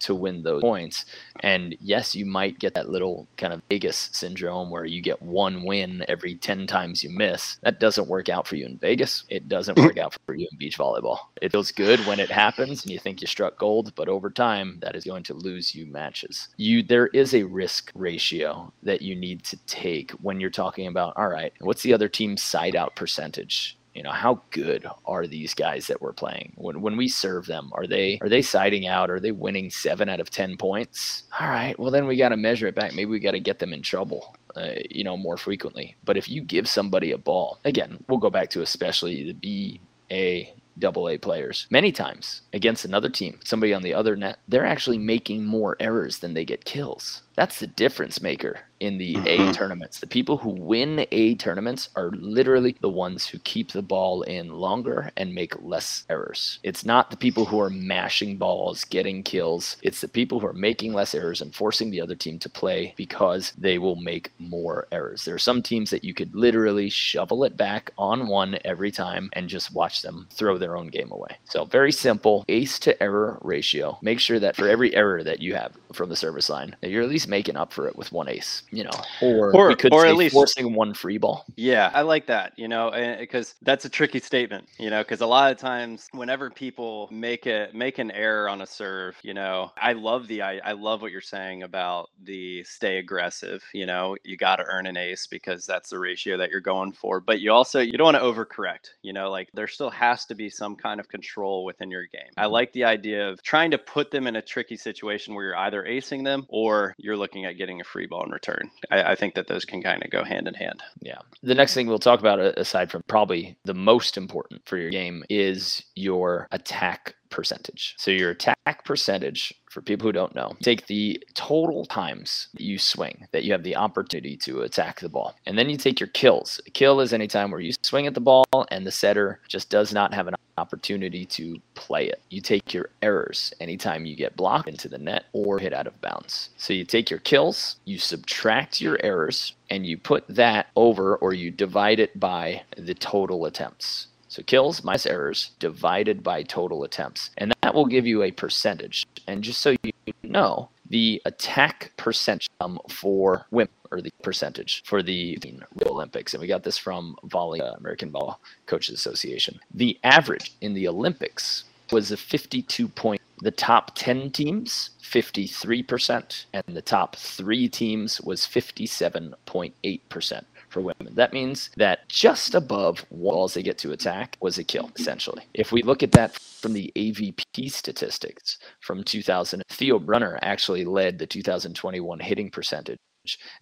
to 0.00 0.14
win 0.14 0.42
those 0.42 0.62
points. 0.62 1.04
And 1.40 1.76
yes, 1.80 2.14
you 2.14 2.26
might 2.26 2.58
get 2.58 2.74
that 2.74 2.88
little 2.88 3.28
kind 3.36 3.52
of 3.52 3.62
Vegas 3.68 4.10
syndrome 4.12 4.70
where 4.70 4.84
you 4.84 5.00
get 5.00 5.22
one 5.22 5.64
win 5.64 6.04
every 6.08 6.34
10 6.34 6.66
times 6.66 7.02
you 7.02 7.10
miss. 7.10 7.58
That 7.62 7.80
doesn't 7.80 8.08
work 8.08 8.28
out 8.28 8.46
for 8.46 8.56
you 8.56 8.66
in 8.66 8.78
Vegas. 8.78 9.24
It 9.28 9.48
doesn't 9.48 9.78
work 9.78 9.98
out 9.98 10.16
for 10.26 10.34
you 10.34 10.48
in 10.50 10.58
beach 10.58 10.78
volleyball. 10.78 11.18
It 11.40 11.52
feels 11.52 11.72
good 11.72 12.00
when 12.06 12.20
it 12.20 12.30
happens 12.30 12.82
and 12.82 12.92
you 12.92 12.98
think 12.98 13.20
you 13.20 13.26
struck 13.26 13.58
gold, 13.58 13.94
but 13.94 14.08
over 14.08 14.30
time 14.30 14.78
that 14.82 14.96
is 14.96 15.04
going 15.04 15.22
to 15.24 15.34
lose 15.34 15.74
you 15.74 15.86
matches. 15.86 16.48
You 16.56 16.82
there 16.82 17.08
is 17.08 17.34
a 17.34 17.44
risk 17.44 17.90
ratio 17.94 18.72
that 18.82 19.02
you 19.02 19.14
need 19.14 19.44
to 19.44 19.56
take 19.66 20.10
when 20.22 20.40
you're 20.40 20.50
talking 20.50 20.86
about 20.86 21.14
all 21.16 21.28
right, 21.28 21.52
what's 21.60 21.82
the 21.82 21.94
other 21.94 22.08
team's 22.08 22.42
side 22.42 22.76
out 22.76 22.96
percentage? 22.96 23.76
You 23.94 24.02
know 24.02 24.12
how 24.12 24.42
good 24.50 24.86
are 25.04 25.26
these 25.26 25.54
guys 25.54 25.86
that 25.88 26.00
we're 26.00 26.12
playing? 26.12 26.52
When 26.56 26.80
when 26.80 26.96
we 26.96 27.08
serve 27.08 27.46
them 27.46 27.70
are 27.74 27.86
they 27.86 28.18
are 28.22 28.28
they 28.28 28.42
siding 28.42 28.86
out? 28.86 29.10
Are 29.10 29.20
they 29.20 29.32
winning 29.32 29.70
7 29.70 30.08
out 30.08 30.20
of 30.20 30.30
10 30.30 30.56
points? 30.56 31.24
All 31.38 31.48
right 31.48 31.78
well 31.78 31.90
then 31.90 32.06
we 32.06 32.16
got 32.16 32.30
to 32.30 32.36
measure 32.36 32.66
it 32.66 32.74
back. 32.74 32.94
Maybe 32.94 33.10
we 33.10 33.20
got 33.20 33.32
to 33.32 33.40
get 33.40 33.58
them 33.58 33.72
in 33.72 33.82
trouble 33.82 34.36
uh, 34.56 34.74
you 34.90 35.04
know 35.04 35.16
more 35.16 35.36
frequently. 35.36 35.96
But 36.04 36.16
if 36.16 36.28
you 36.28 36.42
give 36.42 36.68
somebody 36.68 37.12
a 37.12 37.18
ball 37.18 37.58
again 37.64 38.02
we'll 38.08 38.18
go 38.18 38.30
back 38.30 38.50
to 38.50 38.62
especially 38.62 39.24
the 39.24 39.34
B 39.34 39.80
A 40.10 40.54
double 40.78 41.08
A 41.08 41.18
players. 41.18 41.66
Many 41.70 41.92
times 41.92 42.42
against 42.52 42.84
another 42.84 43.08
team 43.10 43.38
somebody 43.44 43.74
on 43.74 43.82
the 43.82 43.94
other 43.94 44.16
net 44.16 44.38
they're 44.48 44.66
actually 44.66 44.98
making 44.98 45.44
more 45.44 45.76
errors 45.80 46.18
than 46.18 46.34
they 46.34 46.44
get 46.44 46.64
kills 46.64 47.22
that's 47.40 47.58
the 47.58 47.66
difference 47.66 48.20
maker 48.20 48.60
in 48.80 48.98
the 48.98 49.14
mm-hmm. 49.14 49.50
A 49.50 49.52
tournaments. 49.52 50.00
The 50.00 50.06
people 50.06 50.38
who 50.38 50.50
win 50.50 51.06
A 51.10 51.34
tournaments 51.36 51.90
are 51.96 52.10
literally 52.12 52.76
the 52.80 52.88
ones 52.88 53.26
who 53.26 53.38
keep 53.40 53.72
the 53.72 53.82
ball 53.82 54.22
in 54.22 54.48
longer 54.48 55.10
and 55.16 55.34
make 55.34 55.62
less 55.62 56.04
errors. 56.08 56.58
It's 56.62 56.84
not 56.84 57.10
the 57.10 57.16
people 57.16 57.44
who 57.44 57.60
are 57.60 57.70
mashing 57.70 58.36
balls, 58.36 58.84
getting 58.84 59.22
kills. 59.22 59.76
It's 59.82 60.00
the 60.00 60.08
people 60.08 60.40
who 60.40 60.46
are 60.46 60.54
making 60.54 60.92
less 60.92 61.14
errors 61.14 61.40
and 61.40 61.54
forcing 61.54 61.90
the 61.90 62.00
other 62.00 62.14
team 62.14 62.38
to 62.40 62.48
play 62.48 62.94
because 62.96 63.52
they 63.56 63.78
will 63.78 63.96
make 63.96 64.32
more 64.38 64.86
errors. 64.92 65.24
There 65.24 65.34
are 65.34 65.38
some 65.38 65.62
teams 65.62 65.90
that 65.90 66.04
you 66.04 66.14
could 66.14 66.34
literally 66.34 66.88
shovel 66.88 67.44
it 67.44 67.56
back 67.56 67.90
on 67.98 68.28
one 68.28 68.58
every 68.64 68.90
time 68.90 69.30
and 69.34 69.48
just 69.48 69.74
watch 69.74 70.02
them 70.02 70.26
throw 70.30 70.58
their 70.58 70.76
own 70.76 70.88
game 70.88 71.10
away. 71.10 71.38
So, 71.44 71.64
very 71.64 71.92
simple 71.92 72.44
ace 72.48 72.78
to 72.80 73.02
error 73.02 73.38
ratio. 73.42 73.98
Make 74.02 74.20
sure 74.20 74.40
that 74.40 74.56
for 74.56 74.68
every 74.68 74.94
error 74.94 75.22
that 75.22 75.40
you 75.40 75.54
have 75.54 75.76
from 75.92 76.08
the 76.08 76.16
service 76.16 76.48
line, 76.48 76.76
that 76.80 76.90
you're 76.90 77.02
at 77.02 77.08
least 77.08 77.29
making 77.30 77.56
up 77.56 77.72
for 77.72 77.86
it 77.88 77.96
with 77.96 78.12
one 78.12 78.28
ace 78.28 78.62
you 78.70 78.84
know, 78.84 78.90
or 79.20 79.54
or, 79.54 79.76
or 79.92 80.06
at 80.06 80.16
least 80.16 80.34
forcing 80.34 80.74
one 80.74 80.94
free 80.94 81.18
ball. 81.18 81.44
Yeah, 81.56 81.90
I 81.92 82.02
like 82.02 82.26
that. 82.26 82.52
You 82.56 82.68
know, 82.68 82.90
because 83.18 83.50
eh, 83.50 83.54
that's 83.62 83.84
a 83.84 83.88
tricky 83.88 84.20
statement. 84.20 84.68
You 84.78 84.90
know, 84.90 85.02
because 85.02 85.20
a 85.20 85.26
lot 85.26 85.50
of 85.52 85.58
times, 85.58 86.08
whenever 86.12 86.50
people 86.50 87.08
make 87.10 87.46
it 87.46 87.74
make 87.74 87.98
an 87.98 88.10
error 88.10 88.48
on 88.48 88.62
a 88.62 88.66
serve, 88.66 89.16
you 89.22 89.34
know, 89.34 89.72
I 89.76 89.92
love 89.92 90.28
the 90.28 90.42
I, 90.42 90.60
I 90.64 90.72
love 90.72 91.02
what 91.02 91.12
you're 91.12 91.20
saying 91.20 91.62
about 91.62 92.10
the 92.22 92.64
stay 92.64 92.98
aggressive. 92.98 93.62
You 93.72 93.86
know, 93.86 94.16
you 94.24 94.36
got 94.36 94.56
to 94.56 94.64
earn 94.64 94.86
an 94.86 94.96
ace 94.96 95.26
because 95.26 95.66
that's 95.66 95.90
the 95.90 95.98
ratio 95.98 96.36
that 96.38 96.50
you're 96.50 96.60
going 96.60 96.92
for. 96.92 97.20
But 97.20 97.40
you 97.40 97.52
also 97.52 97.80
you 97.80 97.92
don't 97.92 98.12
want 98.12 98.16
to 98.16 98.22
overcorrect. 98.22 98.90
You 99.02 99.12
know, 99.12 99.30
like 99.30 99.50
there 99.54 99.68
still 99.68 99.90
has 99.90 100.26
to 100.26 100.34
be 100.34 100.50
some 100.50 100.76
kind 100.76 101.00
of 101.00 101.08
control 101.08 101.64
within 101.64 101.90
your 101.90 102.06
game. 102.06 102.30
I 102.36 102.46
like 102.46 102.72
the 102.72 102.84
idea 102.84 103.28
of 103.28 103.42
trying 103.42 103.70
to 103.72 103.78
put 103.78 104.10
them 104.10 104.26
in 104.26 104.36
a 104.36 104.42
tricky 104.42 104.76
situation 104.76 105.34
where 105.34 105.44
you're 105.46 105.56
either 105.56 105.84
acing 105.84 106.24
them 106.24 106.46
or 106.48 106.94
you're 106.98 107.09
looking 107.16 107.44
at 107.44 107.58
getting 107.58 107.80
a 107.80 107.84
free 107.84 108.06
ball 108.06 108.24
in 108.24 108.30
return. 108.30 108.70
I, 108.90 109.12
I 109.12 109.14
think 109.14 109.34
that 109.34 109.46
those 109.46 109.64
can 109.64 109.82
kind 109.82 110.02
of 110.02 110.10
go 110.10 110.24
hand 110.24 110.48
in 110.48 110.54
hand. 110.54 110.82
Yeah. 111.00 111.18
The 111.42 111.54
next 111.54 111.74
thing 111.74 111.86
we'll 111.86 111.98
talk 111.98 112.20
about, 112.20 112.38
aside 112.40 112.90
from 112.90 113.02
probably 113.06 113.56
the 113.64 113.74
most 113.74 114.16
important 114.16 114.62
for 114.66 114.76
your 114.76 114.90
game, 114.90 115.24
is 115.28 115.82
your 115.94 116.46
attack 116.50 117.14
percentage. 117.30 117.94
So 117.96 118.10
your 118.10 118.30
attack 118.30 118.84
percentage, 118.84 119.54
for 119.70 119.80
people 119.80 120.06
who 120.06 120.12
don't 120.12 120.34
know, 120.34 120.56
take 120.62 120.86
the 120.86 121.22
total 121.34 121.86
times 121.86 122.48
you 122.56 122.78
swing 122.78 123.26
that 123.32 123.44
you 123.44 123.52
have 123.52 123.62
the 123.62 123.76
opportunity 123.76 124.36
to 124.38 124.62
attack 124.62 125.00
the 125.00 125.08
ball. 125.08 125.36
And 125.46 125.56
then 125.56 125.70
you 125.70 125.76
take 125.76 126.00
your 126.00 126.08
kills. 126.08 126.60
A 126.66 126.70
kill 126.70 127.00
is 127.00 127.12
any 127.12 127.28
time 127.28 127.50
where 127.50 127.60
you 127.60 127.72
swing 127.82 128.06
at 128.06 128.14
the 128.14 128.20
ball 128.20 128.46
and 128.70 128.86
the 128.86 128.90
setter 128.90 129.40
just 129.48 129.70
does 129.70 129.92
not 129.92 130.12
have 130.12 130.26
an 130.26 130.34
opportunity 130.60 131.24
to 131.24 131.60
play 131.74 132.06
it. 132.06 132.20
You 132.28 132.40
take 132.40 132.74
your 132.74 132.90
errors 133.02 133.52
anytime 133.60 134.06
you 134.06 134.14
get 134.14 134.36
blocked 134.36 134.68
into 134.68 134.88
the 134.88 134.98
net 134.98 135.24
or 135.32 135.58
hit 135.58 135.72
out 135.72 135.86
of 135.86 136.00
bounds. 136.00 136.50
So 136.56 136.72
you 136.72 136.84
take 136.84 137.10
your 137.10 137.20
kills, 137.20 137.76
you 137.84 137.98
subtract 137.98 138.80
your 138.80 138.98
errors, 139.02 139.54
and 139.70 139.86
you 139.86 139.96
put 139.96 140.24
that 140.28 140.66
over 140.76 141.16
or 141.16 141.32
you 141.32 141.50
divide 141.50 141.98
it 141.98 142.18
by 142.20 142.62
the 142.76 142.94
total 142.94 143.46
attempts. 143.46 144.08
So 144.28 144.42
kills 144.44 144.84
minus 144.84 145.06
errors 145.06 145.50
divided 145.58 146.22
by 146.22 146.44
total 146.44 146.84
attempts. 146.84 147.30
And 147.38 147.52
that 147.62 147.74
will 147.74 147.86
give 147.86 148.06
you 148.06 148.22
a 148.22 148.30
percentage. 148.30 149.04
And 149.26 149.42
just 149.42 149.60
so 149.60 149.74
you 149.82 149.92
know, 150.22 150.68
the 150.88 151.20
attack 151.24 151.92
percentage 151.96 152.48
um, 152.60 152.78
for 152.88 153.46
women 153.50 153.70
or 153.90 154.00
the 154.00 154.10
percentage 154.22 154.82
for 154.84 155.02
the 155.02 155.38
Olympics. 155.86 156.34
And 156.34 156.40
we 156.40 156.46
got 156.46 156.62
this 156.62 156.78
from 156.78 157.16
Volley 157.24 157.60
uh, 157.60 157.74
American 157.74 158.10
Ball 158.10 158.40
Coaches 158.66 158.94
Association. 158.94 159.58
The 159.74 159.98
average 160.04 160.52
in 160.60 160.74
the 160.74 160.88
Olympics 160.88 161.64
was 161.92 162.12
a 162.12 162.16
52 162.16 162.88
point. 162.88 163.20
The 163.42 163.50
top 163.50 163.92
10 163.94 164.30
teams, 164.32 164.90
53%, 165.02 166.44
and 166.52 166.64
the 166.68 166.82
top 166.82 167.16
three 167.16 167.68
teams 167.68 168.20
was 168.20 168.42
57.8% 168.42 170.44
for 170.68 170.80
women. 170.80 171.14
That 171.14 171.32
means 171.32 171.70
that 171.76 172.08
just 172.08 172.54
above 172.54 173.04
walls 173.10 173.54
they 173.54 173.62
get 173.62 173.78
to 173.78 173.92
attack 173.92 174.36
was 174.40 174.58
a 174.58 174.64
kill, 174.64 174.90
essentially. 174.98 175.42
If 175.54 175.72
we 175.72 175.82
look 175.82 176.02
at 176.02 176.12
that 176.12 176.38
from 176.38 176.74
the 176.74 176.92
AVP 176.96 177.72
statistics 177.72 178.58
from 178.80 179.02
2000, 179.02 179.62
Theo 179.70 179.98
Brunner 179.98 180.38
actually 180.42 180.84
led 180.84 181.18
the 181.18 181.26
2021 181.26 182.20
hitting 182.20 182.50
percentage 182.50 182.98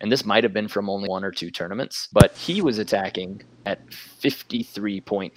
and 0.01 0.11
this 0.11 0.25
might 0.25 0.45
have 0.45 0.53
been 0.53 0.69
from 0.69 0.89
only 0.89 1.09
one 1.09 1.25
or 1.25 1.31
two 1.31 1.51
tournaments, 1.51 2.09
but 2.13 2.37
he 2.37 2.61
was 2.63 2.79
attacking 2.79 3.43
at 3.67 3.87
53.5% 3.89 5.33